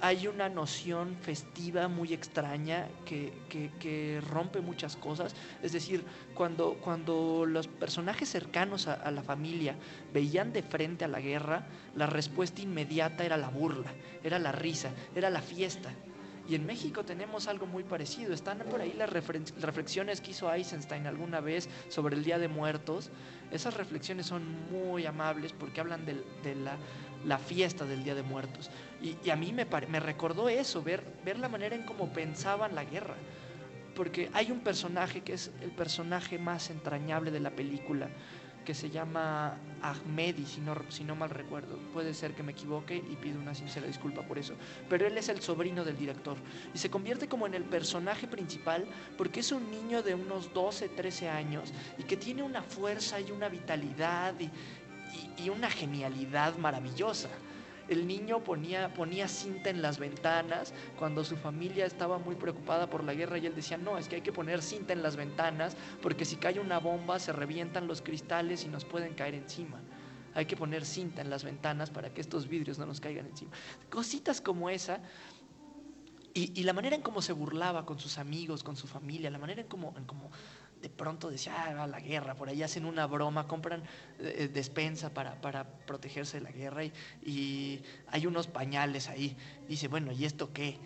[0.00, 5.34] Hay una noción festiva muy extraña que, que- rompe muchas cosas.
[5.62, 9.78] Es decir, cuando, cuando los personajes cercanos a, la familia
[10.12, 14.94] veían de frente a la guerra, la respuesta inmediata era la burla, era la risa,
[15.14, 15.94] era la fiesta.
[16.44, 18.32] Y en México tenemos algo muy parecido.
[18.32, 23.10] Están por ahí las reflexiones que hizo Eisenstein alguna vez sobre el Día de Muertos.
[23.50, 26.78] Esas reflexiones son muy amables porque hablan de, la,
[27.26, 28.70] la fiesta del Día de Muertos.
[29.02, 32.84] Y, a mí me, me recordó eso, ver, ver la manera en cómo pensaban la
[32.84, 33.16] guerra.
[33.94, 38.08] Porque hay un personaje que es el personaje más entrañable de la película,
[38.64, 41.78] que se llama Ahmedi, si no, si no mal recuerdo.
[41.94, 44.54] Puede ser que me equivoque y pido una sincera disculpa por eso.
[44.90, 46.36] Pero él es el sobrino del director
[46.74, 48.84] y se convierte como en el personaje principal
[49.16, 53.30] porque es un niño de unos 12, 13 años y que tiene una fuerza y
[53.30, 54.34] una vitalidad
[55.36, 57.28] y- una genialidad maravillosa.
[57.88, 63.04] El niño ponía, ponía cinta en las ventanas cuando su familia estaba muy preocupada por
[63.04, 65.76] la guerra y él decía, no, es que hay que poner cinta en las ventanas
[66.02, 69.80] porque si cae una bomba se revientan los cristales y nos pueden caer encima.
[70.34, 73.52] Hay que poner cinta en las ventanas para que estos vidrios no nos caigan encima.
[73.88, 75.00] Cositas como esa
[76.34, 79.38] y, y la manera en cómo se burlaba con sus amigos, con su familia, la
[79.38, 80.30] manera en cómo, en cómo
[80.86, 83.82] de pronto decía, ah, va la guerra, por ahí hacen una broma, compran
[84.20, 86.92] eh, despensa para, para protegerse de la guerra y,
[87.24, 89.36] y hay unos pañales ahí.
[89.68, 90.78] Dice, bueno, ¿y esto qué?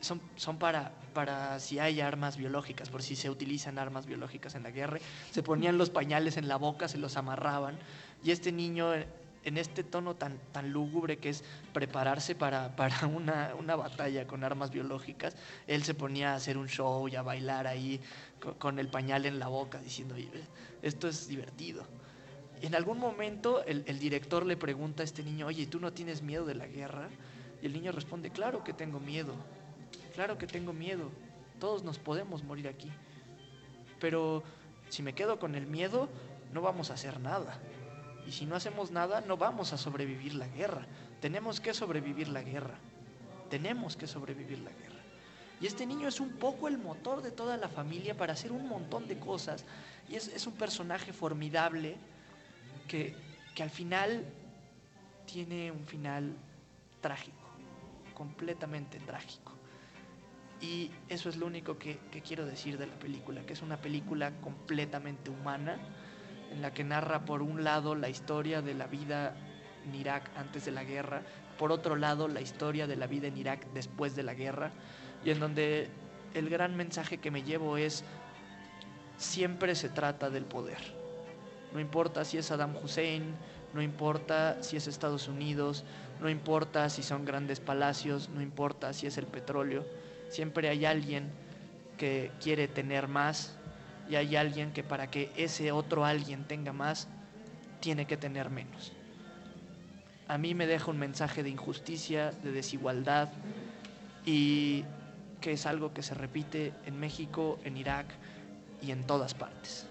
[0.00, 4.62] Son, son para, para si hay armas biológicas, por si se utilizan armas biológicas en
[4.62, 4.98] la guerra.
[5.30, 7.78] Se ponían los pañales en la boca, se los amarraban
[8.22, 9.06] y este niño eh,
[9.46, 14.42] en este tono tan, tan lúgubre que es prepararse para, para una, una batalla con
[14.42, 15.36] armas biológicas,
[15.68, 18.00] él se ponía a hacer un show y a bailar ahí
[18.58, 20.28] con, el pañal en la boca, diciendo, "Oye,
[20.82, 21.86] esto es divertido.
[22.60, 26.44] En algún momento el director le pregunta a este niño, oye, ¿tú no tienes miedo
[26.44, 27.08] de la guerra?
[27.62, 29.34] Y el niño responde, claro que tengo miedo,
[30.14, 31.10] claro que tengo miedo,
[31.60, 32.90] todos nos podemos morir aquí.
[34.00, 34.42] Pero
[34.88, 36.08] si me quedo con el miedo,
[36.52, 37.58] no vamos a hacer nada.
[38.26, 40.86] Y si no hacemos nada, no vamos a sobrevivir la guerra.
[41.20, 42.74] Tenemos que sobrevivir la guerra.
[43.50, 44.96] Tenemos que sobrevivir la guerra.
[45.60, 48.68] Y este niño es un poco el motor de toda la familia para hacer un
[48.68, 49.64] montón de cosas.
[50.08, 51.96] Y es, es un personaje formidable
[52.88, 53.16] que,
[53.54, 54.24] que al final
[55.24, 56.34] tiene un final
[57.00, 57.48] trágico,
[58.14, 59.52] completamente trágico.
[60.60, 63.76] Y eso es lo único que, que quiero decir de la película, que es una
[63.76, 65.78] película completamente humana,
[66.56, 69.34] en la que narra por un lado la historia de la vida
[69.86, 71.20] en Irak antes de la guerra,
[71.58, 74.70] por otro lado la historia de la vida en Irak después de la guerra,
[75.22, 75.90] y en donde
[76.32, 78.04] el gran mensaje que me llevo es,
[79.18, 80.78] siempre se trata del poder.
[81.74, 83.34] No importa si es Saddam Hussein,
[83.74, 85.84] no importa si es Estados Unidos,
[86.22, 89.84] no importa si son grandes palacios, no importa si es el petróleo,
[90.30, 91.30] siempre hay alguien
[91.98, 93.58] que quiere tener más
[94.08, 97.08] y hay alguien que para que ese otro alguien tenga más,
[97.80, 98.92] tiene que tener menos.
[100.28, 103.28] A mí me deja un mensaje de injusticia, de desigualdad
[104.24, 104.84] y
[105.40, 108.06] que es algo que se repite en México, en Irak
[108.82, 109.86] y en todas partes.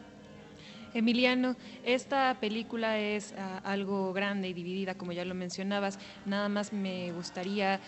[0.93, 5.99] Emiliano, esta película es ah, algo grande y dividida, como ya lo mencionabas.
[6.25, 7.81] Nada más me gustaría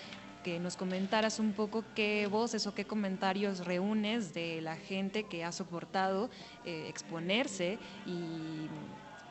[0.48, 5.44] que nos comentaras un poco qué voces o qué comentarios reúnes de la gente que
[5.44, 6.30] ha soportado
[6.64, 8.70] eh, exponerse y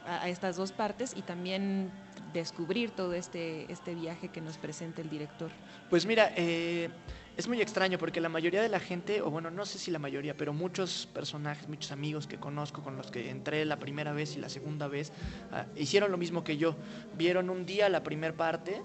[0.06, 1.90] a, a estas dos partes y también
[2.34, 5.50] descubrir todo este, este viaje que nos presenta el director.
[5.88, 6.90] Pues mira, eh,
[7.38, 9.98] es muy extraño porque la mayoría de la gente, o bueno, no sé si la
[9.98, 14.36] mayoría, pero muchos personajes, muchos amigos que conozco con los que entré la primera vez
[14.36, 15.12] y la segunda vez,
[15.50, 16.76] ah, hicieron lo mismo que yo.
[17.16, 18.82] Vieron un día la primera parte,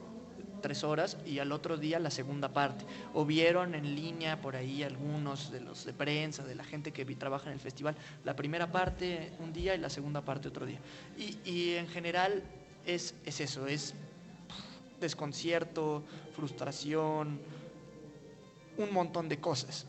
[0.62, 2.86] tres horas, y al otro día la segunda parte.
[3.14, 7.06] O vieron en línea por ahí algunos de los de prensa, de la gente que
[7.16, 10.80] trabaja en el festival, la primera parte un día y la segunda parte otro día.
[11.18, 12.44] Y, en general
[12.86, 13.94] es, es eso, es
[15.00, 16.04] desconcierto,
[16.36, 17.40] frustración,
[18.78, 19.86] un montón de cosas.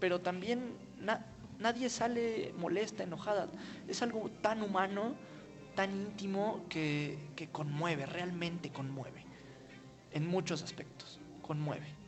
[0.00, 1.26] Pero también na-
[1.58, 3.48] nadie sale molesta, enojada.
[3.88, 5.14] Es algo tan humano,
[5.74, 7.18] tan íntimo, que
[7.52, 9.31] conmueve, realmente conmueve.
[10.14, 12.02] En muchos aspectos, conmueve.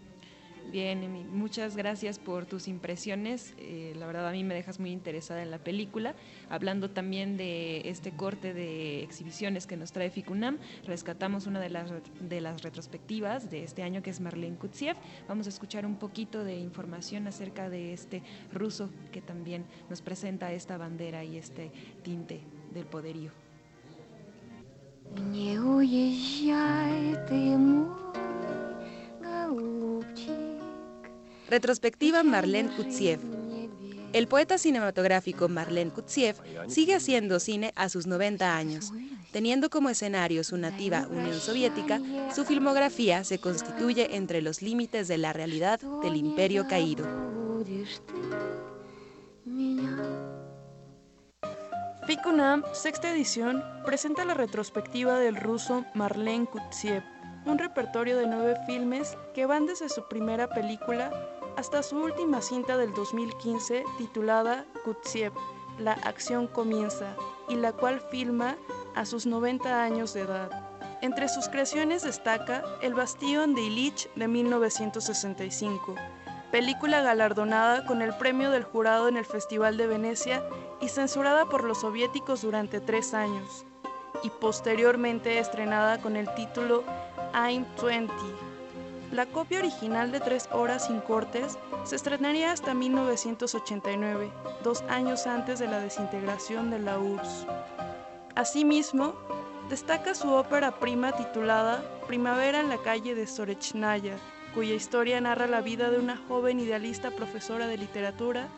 [0.71, 3.55] Bien, Emi, muchas gracias por tus impresiones.
[3.59, 6.15] Eh, la verdad a mí me dejas muy interesada en la película.
[6.49, 11.93] Hablando también de este corte de exhibiciones que nos trae Ficunam, rescatamos una de las,
[12.21, 14.97] de las retrospectivas de este año que es Marlene Kutsiev.
[15.29, 20.53] Vamos a escuchar un poquito de información acerca de este ruso que también nos presenta
[20.53, 21.71] esta bandera y este
[22.03, 22.41] tinte
[22.73, 23.44] del poderío.
[31.49, 33.21] Retrospectiva Marlene Kutsiev.
[34.13, 36.37] El poeta cinematográfico Marlene Kutsiev
[36.69, 38.93] sigue haciendo cine a sus 90 años.
[39.33, 42.01] Teniendo como escenario su nativa Unión Soviética,
[42.35, 47.05] su filmografía se constituye entre los límites de la realidad del imperio caído.
[52.07, 57.03] FICUNAM, sexta edición, presenta la retrospectiva del ruso Marlene Kutsiev,
[57.47, 61.11] un repertorio de nueve filmes que van desde su primera película
[61.57, 65.33] hasta su última cinta del 2015 titulada Kutsiev,
[65.79, 67.17] La acción comienza,
[67.49, 68.59] y la cual filma
[68.95, 70.51] a sus 90 años de edad.
[71.01, 75.95] Entre sus creaciones destaca El Bastión de Ilich de 1965,
[76.53, 80.45] película galardonada con el premio del jurado en el Festival de Venecia
[80.85, 83.65] y censurada por los soviéticos durante tres años,
[84.23, 86.85] y posteriormente estrenada con el título
[87.33, 88.13] I'm 20.
[89.11, 94.31] La copia original de tres horas sin cortes se estrenaría hasta 1989,
[94.63, 97.47] dos años antes de la desintegración de la URSS.
[98.35, 99.15] Asimismo,
[99.71, 104.19] destaca su ópera prima titulada Primavera en la calle de Sorechnaya,
[104.55, 108.49] cuya historia narra la vida de una joven idealista profesora de literatura,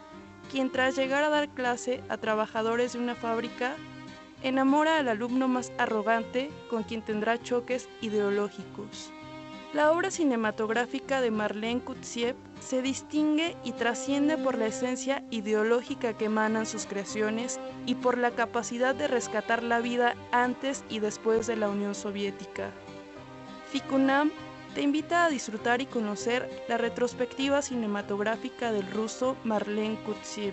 [0.51, 3.77] quien tras llegar a dar clase a trabajadores de una fábrica,
[4.43, 9.11] enamora al alumno más arrogante con quien tendrá choques ideológicos.
[9.73, 16.27] La obra cinematográfica de Marlene Kutsiev se distingue y trasciende por la esencia ideológica que
[16.27, 21.57] emanan sus creaciones y por la capacidad de rescatar la vida antes y después de
[21.57, 22.71] la Unión Soviética.
[23.71, 24.31] Fikunam
[24.77, 30.53] te invita a disfrutar y conocer la retrospectiva cinematográfica del ruso Marlene Kutsiev.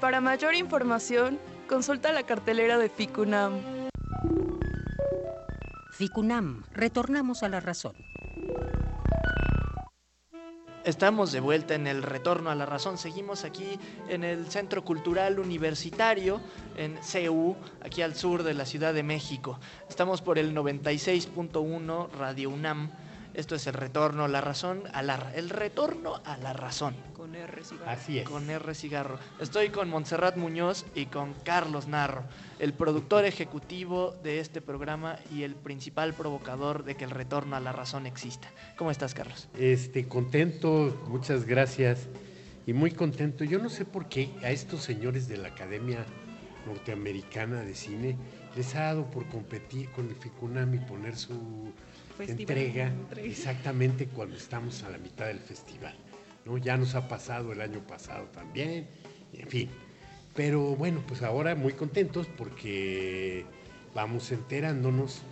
[0.00, 3.60] Para mayor información, consulta la cartelera de Ficunam.
[5.90, 7.94] Ficunam, retornamos a la razón.
[10.84, 12.98] Estamos de vuelta en el retorno a la razón.
[12.98, 16.40] Seguimos aquí en el Centro Cultural Universitario,
[16.76, 19.58] en CEU, aquí al sur de la Ciudad de México.
[19.88, 22.92] Estamos por el 96.1 Radio UNAM.
[23.36, 26.96] Esto es el retorno a la razón, a la, el retorno a la razón.
[27.12, 27.90] Con R cigarro.
[27.90, 28.26] Así es.
[28.26, 29.18] Con R cigarro.
[29.38, 32.24] Estoy con Montserrat Muñoz y con Carlos Narro,
[32.58, 37.60] el productor ejecutivo de este programa y el principal provocador de que el retorno a
[37.60, 38.48] la razón exista.
[38.78, 39.50] ¿Cómo estás, Carlos?
[39.58, 42.08] Este, contento, muchas gracias.
[42.66, 43.44] Y muy contento.
[43.44, 46.06] Yo no sé por qué a estos señores de la Academia
[46.66, 48.16] Norteamericana de Cine
[48.56, 51.74] les ha dado por competir con el FICUNAM y poner su
[52.16, 52.40] Festival.
[52.40, 53.28] entrega Entrega.
[53.28, 55.94] exactamente cuando estamos a la mitad del festival.
[56.44, 56.58] ¿no?
[56.58, 58.86] Ya nos ha pasado el año pasado también,
[59.32, 59.68] en fin.
[60.34, 63.44] Pero bueno, pues ahora muy contentos porque
[63.94, 65.22] vamos enterándonos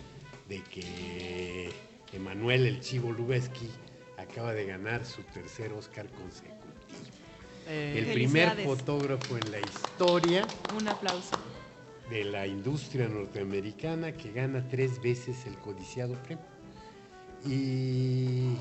[0.49, 1.69] de que
[2.13, 3.69] Emanuel el Chivo Lubeski
[4.17, 6.55] acaba de ganar su tercer Oscar consecutivo.
[7.67, 10.45] Eh, El primer fotógrafo en la historia
[10.77, 11.35] Un aplauso.
[12.09, 16.45] de la industria norteamericana que gana tres veces el codiciado premio.
[17.45, 18.57] Y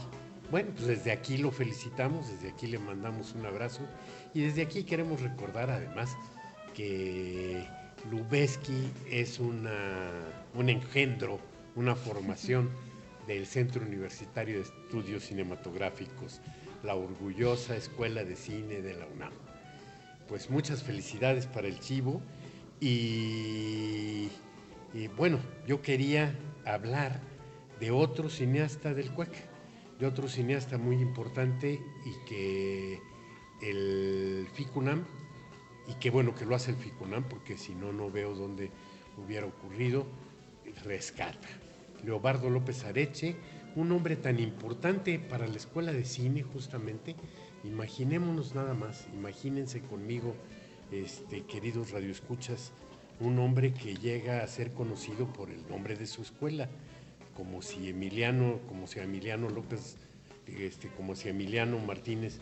[0.51, 3.80] bueno, pues desde aquí lo felicitamos, desde aquí le mandamos un abrazo
[4.35, 6.14] y desde aquí queremos recordar además
[6.74, 7.66] que
[8.11, 10.11] Lubeski es una,
[10.55, 11.41] un engendro,
[11.76, 12.70] una formación
[13.26, 16.43] del Centro Universitario de Estudios Cinematográficos,
[16.82, 19.32] la orgullosa Escuela de Cine de la UNAM.
[20.28, 22.20] Pues muchas felicidades para el Chivo
[22.80, 24.28] y,
[24.93, 26.35] y bueno, yo quería
[26.66, 27.18] hablar
[27.85, 29.28] de otro cineasta del CUEC,
[30.01, 32.99] de otro cineasta muy importante y que
[33.61, 35.05] el FICUNAM,
[35.87, 38.70] y que bueno que lo hace el FICUNAM, porque si no, no veo dónde
[39.22, 40.07] hubiera ocurrido,
[40.82, 41.47] rescata.
[42.03, 43.37] Leobardo López Areche,
[43.76, 47.14] un hombre tan importante para la escuela de cine justamente,
[47.64, 50.35] imaginémonos nada más, imagínense conmigo,
[50.91, 52.72] este, queridos radioescuchas,
[53.20, 56.70] un hombre que llega a ser conocido por el nombre de su escuela,
[57.37, 59.97] como si Emiliano, como si Emiliano López,
[60.47, 62.39] este, como si Emiliano Martínez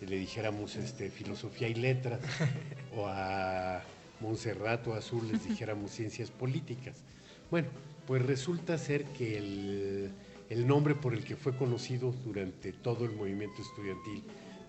[0.00, 2.20] le dijéramos este, filosofía y letras,
[2.96, 3.82] o a
[4.20, 7.02] Montserrat o Azul les dijéramos ciencias políticas.
[7.50, 7.68] Bueno,
[8.06, 10.10] pues resulta ser que el,
[10.50, 14.22] el nombre por el que fue conocido durante todo el movimiento estudiantil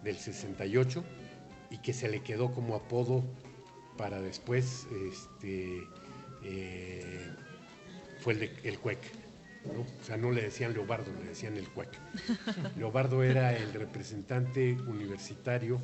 [0.03, 1.03] del 68
[1.72, 3.24] y que se le quedó como apodo
[3.97, 5.84] para después, este,
[6.43, 7.36] eh,
[8.22, 8.99] fue el, de, el CUEC.
[9.66, 9.82] ¿No?
[9.82, 11.89] O sea, no le decían Leobardo, le decían el CUEC.
[12.78, 15.80] Leobardo era el representante universitario,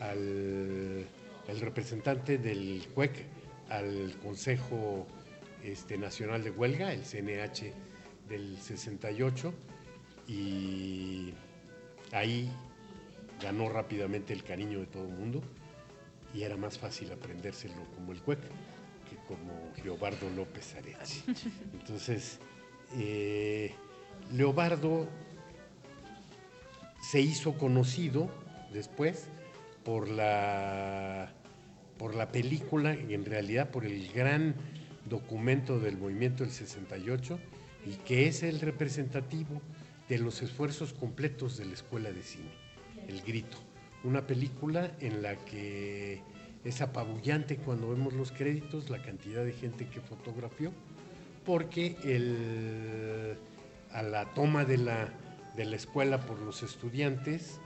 [0.00, 1.06] al,
[1.48, 3.26] el representante del CUEC
[3.68, 5.06] al Consejo
[5.62, 7.72] este, nacional de huelga, el CNH
[8.28, 9.52] del 68,
[10.28, 11.32] y
[12.12, 12.50] ahí
[13.40, 15.42] ganó rápidamente el cariño de todo el mundo
[16.34, 18.48] y era más fácil aprendérselo como el cueca
[19.08, 21.24] que como Leobardo López Arechi.
[21.72, 22.38] Entonces,
[22.98, 23.74] eh,
[24.32, 25.08] Leobardo
[27.02, 28.30] se hizo conocido
[28.72, 29.28] después
[29.84, 31.32] por la,
[31.98, 34.54] por la película en realidad por el gran
[35.08, 37.38] documento del movimiento del 68
[37.86, 39.60] y que es el representativo
[40.08, 42.50] de los esfuerzos completos de la Escuela de Cine,
[43.08, 43.58] El Grito.
[44.04, 46.22] Una película en la que
[46.64, 50.72] es apabullante cuando vemos los créditos la cantidad de gente que fotografió,
[51.44, 53.36] porque
[53.92, 55.12] a la toma de la,
[55.56, 57.60] escuela por los estudiantes,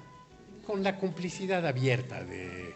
[0.66, 2.74] con la complicidad abierta de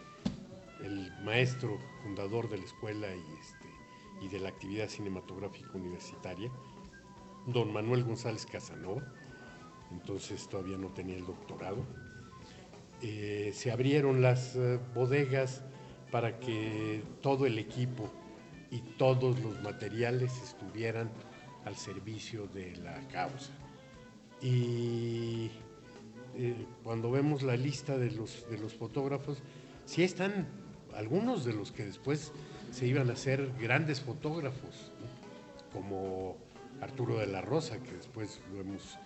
[0.83, 6.49] el maestro fundador de la escuela y, este, de la actividad cinematográfica universitaria,
[7.47, 9.03] don Manuel González Casanova,
[9.91, 11.83] entonces todavía no tenía el doctorado.
[13.01, 15.63] Eh, se abrieron las eh, bodegas
[16.11, 18.11] para que todo el equipo
[18.71, 21.11] y todos los materiales estuvieran
[21.65, 23.51] al servicio de la causa.
[24.41, 25.51] Y
[26.35, 29.39] eh, cuando vemos la lista de los, de los fotógrafos,
[29.85, 30.47] sí están
[30.95, 32.31] algunos de los que después
[32.71, 34.91] se iban a ser grandes fotógrafos,
[35.73, 36.37] como
[36.81, 38.97] Arturo de la Rosa, que después lo hemos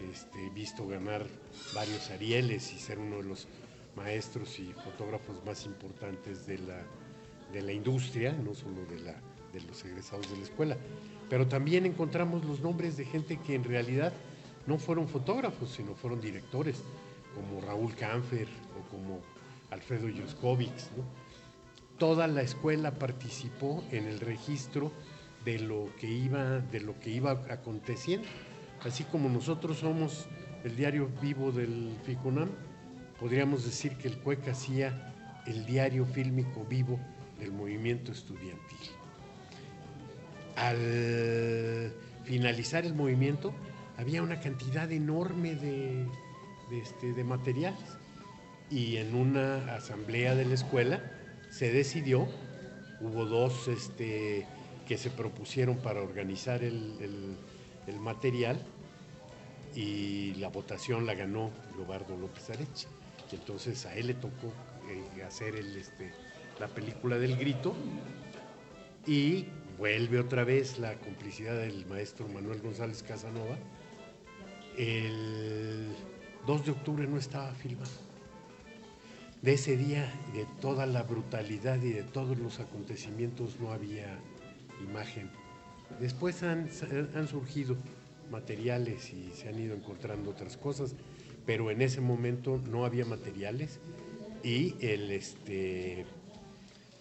[0.00, 1.26] este, visto ganar
[1.74, 3.46] varios Arieles y ser uno de los
[3.94, 6.82] maestros y fotógrafos más importantes de la,
[7.52, 9.14] de la industria, no solo de, la,
[9.52, 10.76] de los egresados de la escuela.
[11.28, 14.12] Pero también encontramos los nombres de gente que en realidad
[14.66, 16.82] no fueron fotógrafos, sino fueron directores,
[17.34, 18.48] como Raúl Canfer
[18.78, 19.20] o como
[19.70, 20.90] Alfredo Yuskovics.
[21.98, 24.90] Toda la escuela participó en el registro
[25.44, 28.26] de lo que iba, de lo que iba aconteciendo.
[28.82, 30.26] Así como nosotros somos
[30.64, 32.48] el diario vivo del FICUNAM,
[33.18, 35.14] podríamos decir que el CUEC hacía
[35.46, 36.98] el diario fílmico vivo
[37.40, 38.78] del movimiento estudiantil.
[40.56, 41.92] Al
[42.24, 43.52] finalizar el movimiento,
[43.96, 46.06] había una cantidad enorme de,
[46.70, 47.96] este, de materiales
[48.70, 51.02] y en una asamblea de la escuela
[51.50, 52.28] se decidió,
[53.00, 54.46] hubo dos este,
[54.86, 57.36] que se propusieron para organizar el,
[57.86, 58.64] el material
[59.74, 62.88] y la votación la ganó Leobardo López Areche.
[63.32, 64.52] Entonces a él le tocó
[64.88, 66.12] eh, hacer el, este,
[66.60, 67.74] la película del grito
[69.06, 69.46] y
[69.78, 73.56] vuelve otra vez la complicidad del maestro Manuel González Casanova.
[74.76, 75.88] El
[76.46, 77.90] 2 de octubre no estaba filmado.
[79.42, 84.18] De ese día, de toda la brutalidad y de todos los acontecimientos no había
[84.82, 85.30] imagen.
[85.98, 86.68] Después han,
[87.14, 87.76] han surgido
[88.30, 90.94] materiales y se han ido encontrando otras cosas
[91.46, 93.80] pero en ese momento no había materiales
[94.42, 96.06] y el, este,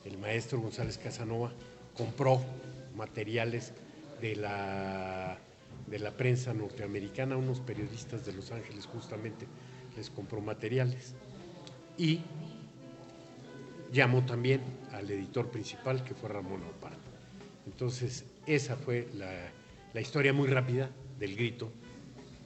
[0.05, 1.51] el maestro González Casanova
[1.95, 2.41] compró
[2.95, 3.73] materiales
[4.21, 5.37] de la,
[5.87, 9.47] de la prensa norteamericana, unos periodistas de Los Ángeles justamente
[9.95, 11.13] les compró materiales
[11.97, 12.21] y
[13.91, 14.61] llamó también
[14.93, 16.97] al editor principal que fue Ramón Opardo.
[17.65, 19.31] Entonces esa fue la,
[19.93, 21.71] la historia muy rápida del grito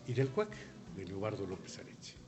[0.07, 0.55] y del cuac
[0.95, 2.22] de Leobardo López Areche.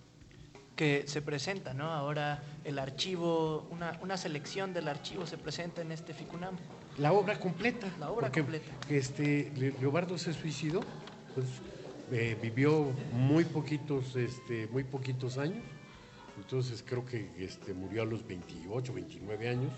[0.76, 1.86] Que se presenta, ¿no?
[1.91, 6.55] Ahora el archivo, una, una, selección del archivo se presenta en este FICUNAM.
[6.97, 7.88] La obra completa.
[7.99, 8.71] La obra completa.
[8.89, 10.82] Este, Leobardo se suicidó,
[11.34, 11.47] pues,
[12.11, 15.63] eh, vivió muy poquitos, este, muy poquitos años,
[16.38, 19.71] entonces creo que este, murió a los 28, 29 años.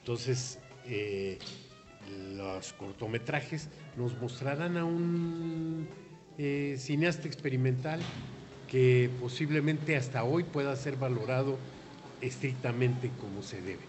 [0.00, 1.38] Entonces, eh,
[2.34, 5.88] los cortometrajes nos mostrarán a un
[6.36, 8.00] eh, cineasta experimental
[8.74, 11.60] que posiblemente hasta hoy pueda ser valorado
[12.20, 13.88] estrictamente como se debe.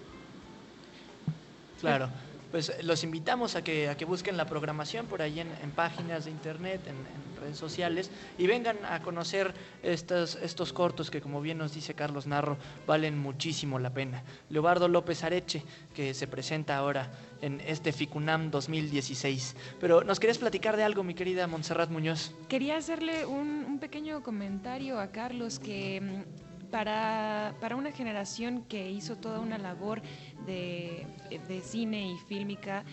[1.75, 2.13] Claro,
[2.55, 6.31] pues los invitamos a que, a que busquen la programación por ahí en, páginas de
[6.31, 6.95] internet, en,
[7.41, 9.53] redes sociales, y vengan a conocer
[9.83, 12.55] estos, estos cortos que, como bien nos dice Carlos Narro,
[12.87, 14.23] valen muchísimo la pena.
[14.49, 19.57] Leobardo López Areche, que se presenta ahora en este FICUNAM 2016.
[19.81, 22.33] Pero nos querías platicar de algo, mi querida Montserrat Muñoz.
[22.47, 26.44] Quería hacerle un, un pequeño comentario a Carlos que mm,
[26.75, 30.01] para, para, una generación que hizo toda una labor
[30.45, 31.07] de,
[31.47, 32.83] de, cine y fílmica,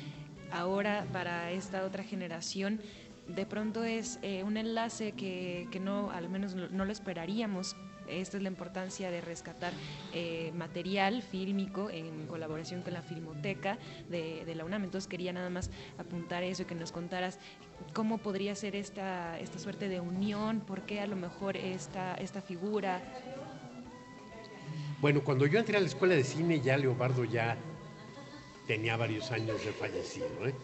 [0.53, 2.81] ahora para esta otra generación
[3.27, 7.75] de pronto es eh, un enlace que, que, no, al menos no lo esperaríamos
[8.09, 9.73] esta es la importancia de rescatar
[10.13, 13.79] eh, material fílmico en colaboración con la Filmoteca
[14.09, 14.85] de, la UNAM.
[14.85, 17.39] Entonces quería nada más apuntar eso y que nos contaras
[17.93, 22.43] cómo podría ser esta, esta suerte de unión, por qué a lo mejor esta, esta
[22.43, 23.03] figura.
[25.01, 27.57] Bueno, cuando yo entré a la escuela de cine ya Leobardo ya
[28.67, 30.47] tenía varios años de fallecido.
[30.47, 30.55] ¿eh?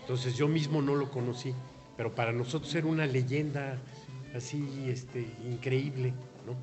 [0.00, 1.54] Entonces yo mismo no lo conocí,
[1.96, 3.78] pero para nosotros era una leyenda
[4.34, 6.12] así este, increíble.
[6.46, 6.54] ¿no?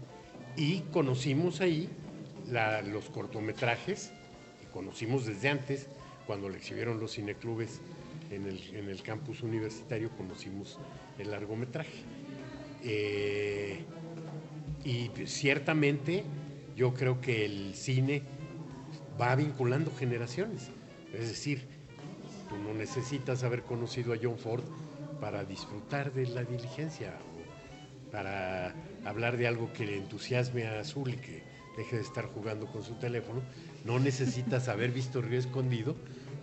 [0.56, 1.90] Y conocimos ahí
[2.86, 4.12] los cortometrajes,
[4.64, 5.88] y conocimos desde antes,
[6.26, 7.82] cuando le exhibieron los cineclubes
[8.32, 10.78] en el, en el campus universitario, conocimos
[11.18, 12.04] el largometraje.
[12.84, 13.84] Eh,
[14.84, 16.24] y ciertamente
[16.78, 18.22] yo creo que el cine
[19.20, 20.70] va vinculando generaciones.
[21.12, 21.64] Es decir,
[22.48, 24.64] tú no necesitas haber conocido a John Ford
[25.20, 28.76] para disfrutar de la diligencia o para
[29.06, 31.44] hablar de algo que le entusiasme a Azul y que
[31.76, 33.42] deje de estar jugando con su teléfono,
[33.84, 35.96] no necesitas haber visto Río Escondido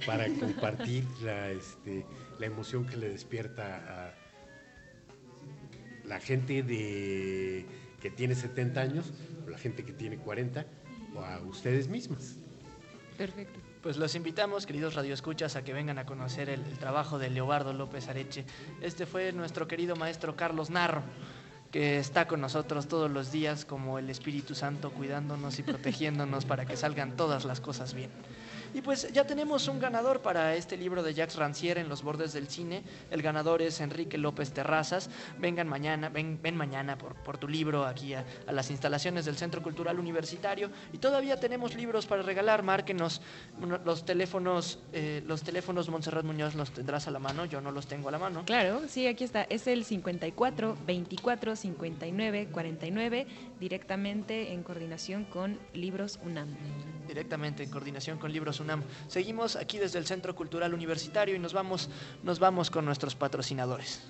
[0.05, 2.05] para compartir la, este,
[2.41, 4.15] la emoción que le despierta a
[6.05, 7.65] la gente de,
[8.05, 9.15] que tiene 70 años,
[9.47, 10.67] o la gente que tiene 40,
[11.15, 12.37] o a ustedes mismas.
[13.17, 13.59] Perfecto.
[13.83, 17.73] Pues los invitamos, queridos radioescuchas, a que vengan a conocer el, el trabajo de Leobardo
[17.73, 18.45] López Areche.
[18.83, 21.03] Este fue nuestro querido maestro Carlos Narro
[21.73, 26.67] que está con nosotros todos los días como el Espíritu Santo cuidándonos y protegiéndonos para
[26.67, 28.11] que salgan todas las cosas bien.
[28.75, 32.33] Y pues ya tenemos un ganador para este libro de Jacques Rancière en los bordes
[32.33, 32.83] del cine.
[33.09, 35.09] El ganador es Enrique López Terrazas.
[35.39, 39.63] Vengan mañana, ven, ven mañana por, por, tu libro aquí a, las instalaciones del Centro
[39.63, 40.73] Cultural Universitario.
[40.93, 42.65] Y todavía tenemos libros para regalar.
[42.65, 43.23] Márquenos
[43.85, 47.45] los teléfonos, eh, los teléfonos Montserrat Muñoz los tendrás a la mano.
[47.45, 48.43] Yo no los tengo a la mano.
[48.45, 49.45] Claro, sí, aquí está.
[49.45, 53.27] Es el 54 24 59 49
[53.61, 56.49] directamente en coordinación con Libros UNAM.
[57.07, 58.64] Directamente en coordinación con Libros UNAM.
[59.09, 61.91] Seguimos aquí desde el Centro Cultural Universitario y nos vamos,
[62.23, 64.03] nos vamos con nuestros patrocinadores.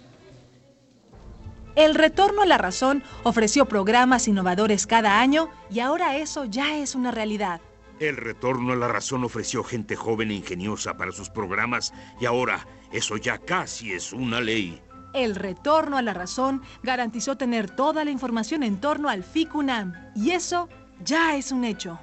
[1.77, 6.95] El Retorno a la Razón ofreció programas innovadores cada año y ahora eso ya es
[6.95, 7.61] una realidad.
[7.99, 12.67] El Retorno a la Razón ofreció gente joven e ingeniosa para sus programas y ahora
[12.93, 14.81] eso ya casi es una ley.
[15.15, 20.31] El Retorno a la Razón garantizó tener toda la información en torno al FICUNAM y
[20.31, 20.69] eso
[21.05, 21.99] ya es un hecho.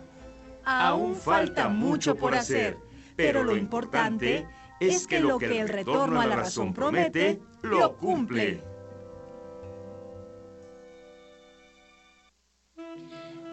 [0.66, 2.78] Aún falta mucho por hacer,
[3.16, 4.48] pero lo importante
[4.80, 8.71] es que lo que el retorno a la razón promete, lo cumple.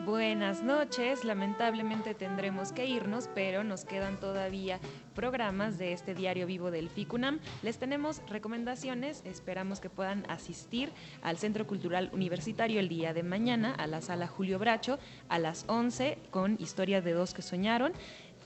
[0.08, 4.80] Buenas noches, lamentablemente tendremos que irnos, pero nos quedan todavía
[5.14, 7.40] programas de este diario vivo del FICUNAM.
[7.62, 13.74] Les tenemos recomendaciones, esperamos que puedan asistir al Centro Cultural Universitario el día de mañana
[13.74, 14.98] a la sala Julio Bracho
[15.28, 17.92] a las 11 con Historias de dos que soñaron.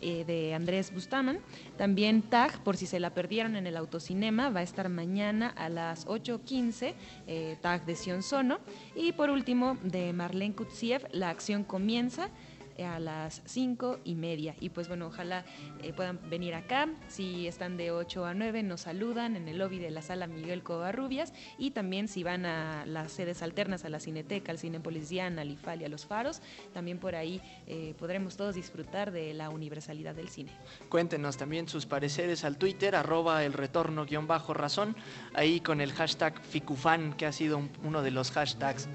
[0.05, 1.39] Eh, de Andrés Bustaman.
[1.79, 5.69] También TAG, por si se la perdieron en el autocinema, va a estar mañana a
[5.69, 6.95] las 8.15,
[7.29, 8.59] eh, TAG de Sion Sono.
[8.97, 12.31] Y por último, de Marlene Kutsiev, La acción comienza
[12.85, 14.55] a las cinco y media.
[14.61, 15.45] Y pues bueno, ojalá
[15.83, 16.89] eh, puedan venir acá.
[17.09, 20.63] Si están de 8 a 9, nos saludan en el lobby de la sala Miguel
[20.63, 21.33] Covarrubias.
[21.59, 25.51] Y también si van a las sedes alternas, a la Cineteca, al Cinepolis Diana, al
[25.51, 30.15] IFAL y a los Faros, también por ahí eh, podremos todos disfrutar de la universalidad
[30.15, 30.53] del cine.
[30.89, 34.97] Cuéntenos también sus pareceres al Twitter, arroba el retorno guion bajo razón,
[35.35, 38.89] ahí con el hashtag FICUFAN, que ha sido uno de los hashtags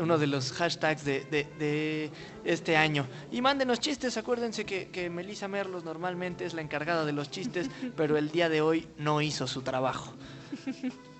[0.00, 2.10] uno de los hashtags de,
[2.44, 3.06] este año.
[3.30, 7.70] Y mándenos chistes, acuérdense que, que Melissa Merlos normalmente es la encargada de los chistes,
[7.96, 10.14] pero el día de hoy no hizo su trabajo.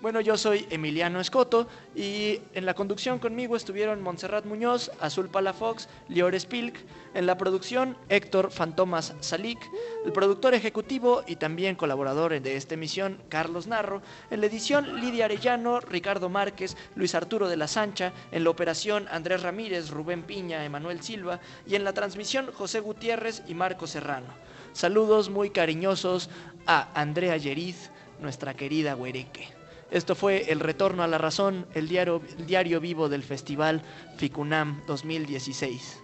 [0.05, 5.89] Bueno, yo soy Emiliano Escoto y en la conducción conmigo estuvieron Montserrat Muñoz, Azul Palafox,
[6.11, 6.77] Lior Spilk,
[7.15, 9.59] en la producción Héctor Fantomas Salik,
[10.05, 15.25] el productor ejecutivo y también colaborador de esta emisión Carlos Narro, en la edición Lidia
[15.25, 20.67] Arellano, Ricardo Márquez, Luis Arturo de la Sancha, en la operación Andrés Ramírez, Rubén Piña,
[20.67, 24.35] Emanuel Silva y en la transmisión José Gutiérrez y Marco Serrano.
[24.75, 26.29] Saludos muy cariñosos
[26.67, 27.91] a Andrea Yeriz,
[28.21, 29.64] nuestra querida Huereque.
[29.95, 33.81] Esto fue El Retorno a la Razón, el diario, el diario vivo del Festival
[34.17, 36.03] FICUNAM 2016.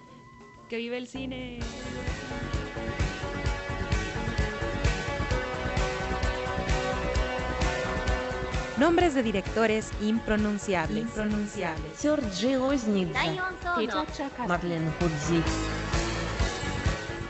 [0.69, 1.59] ¡Que vive el cine!
[8.79, 11.03] Nombres de directores impronunciables.
[11.03, 12.07] impronunciables.
[14.47, 14.93] Marlene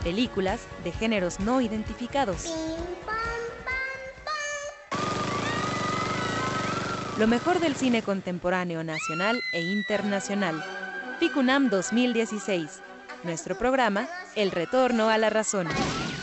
[0.05, 2.55] Películas de géneros no identificados.
[7.21, 10.65] Lo mejor del cine contemporáneo nacional e internacional.
[11.19, 12.81] FICUNAM 2016.
[13.25, 15.69] Nuestro programa, El Retorno a la Razón.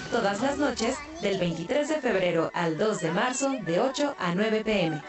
[0.10, 4.64] Todas las noches, del 23 de febrero al 2 de marzo, de 8 a 9
[4.66, 5.00] pm.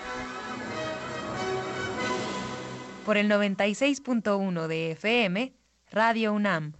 [3.07, 5.55] Por el 96.1 de FM,
[5.91, 6.75] Radio UNAM.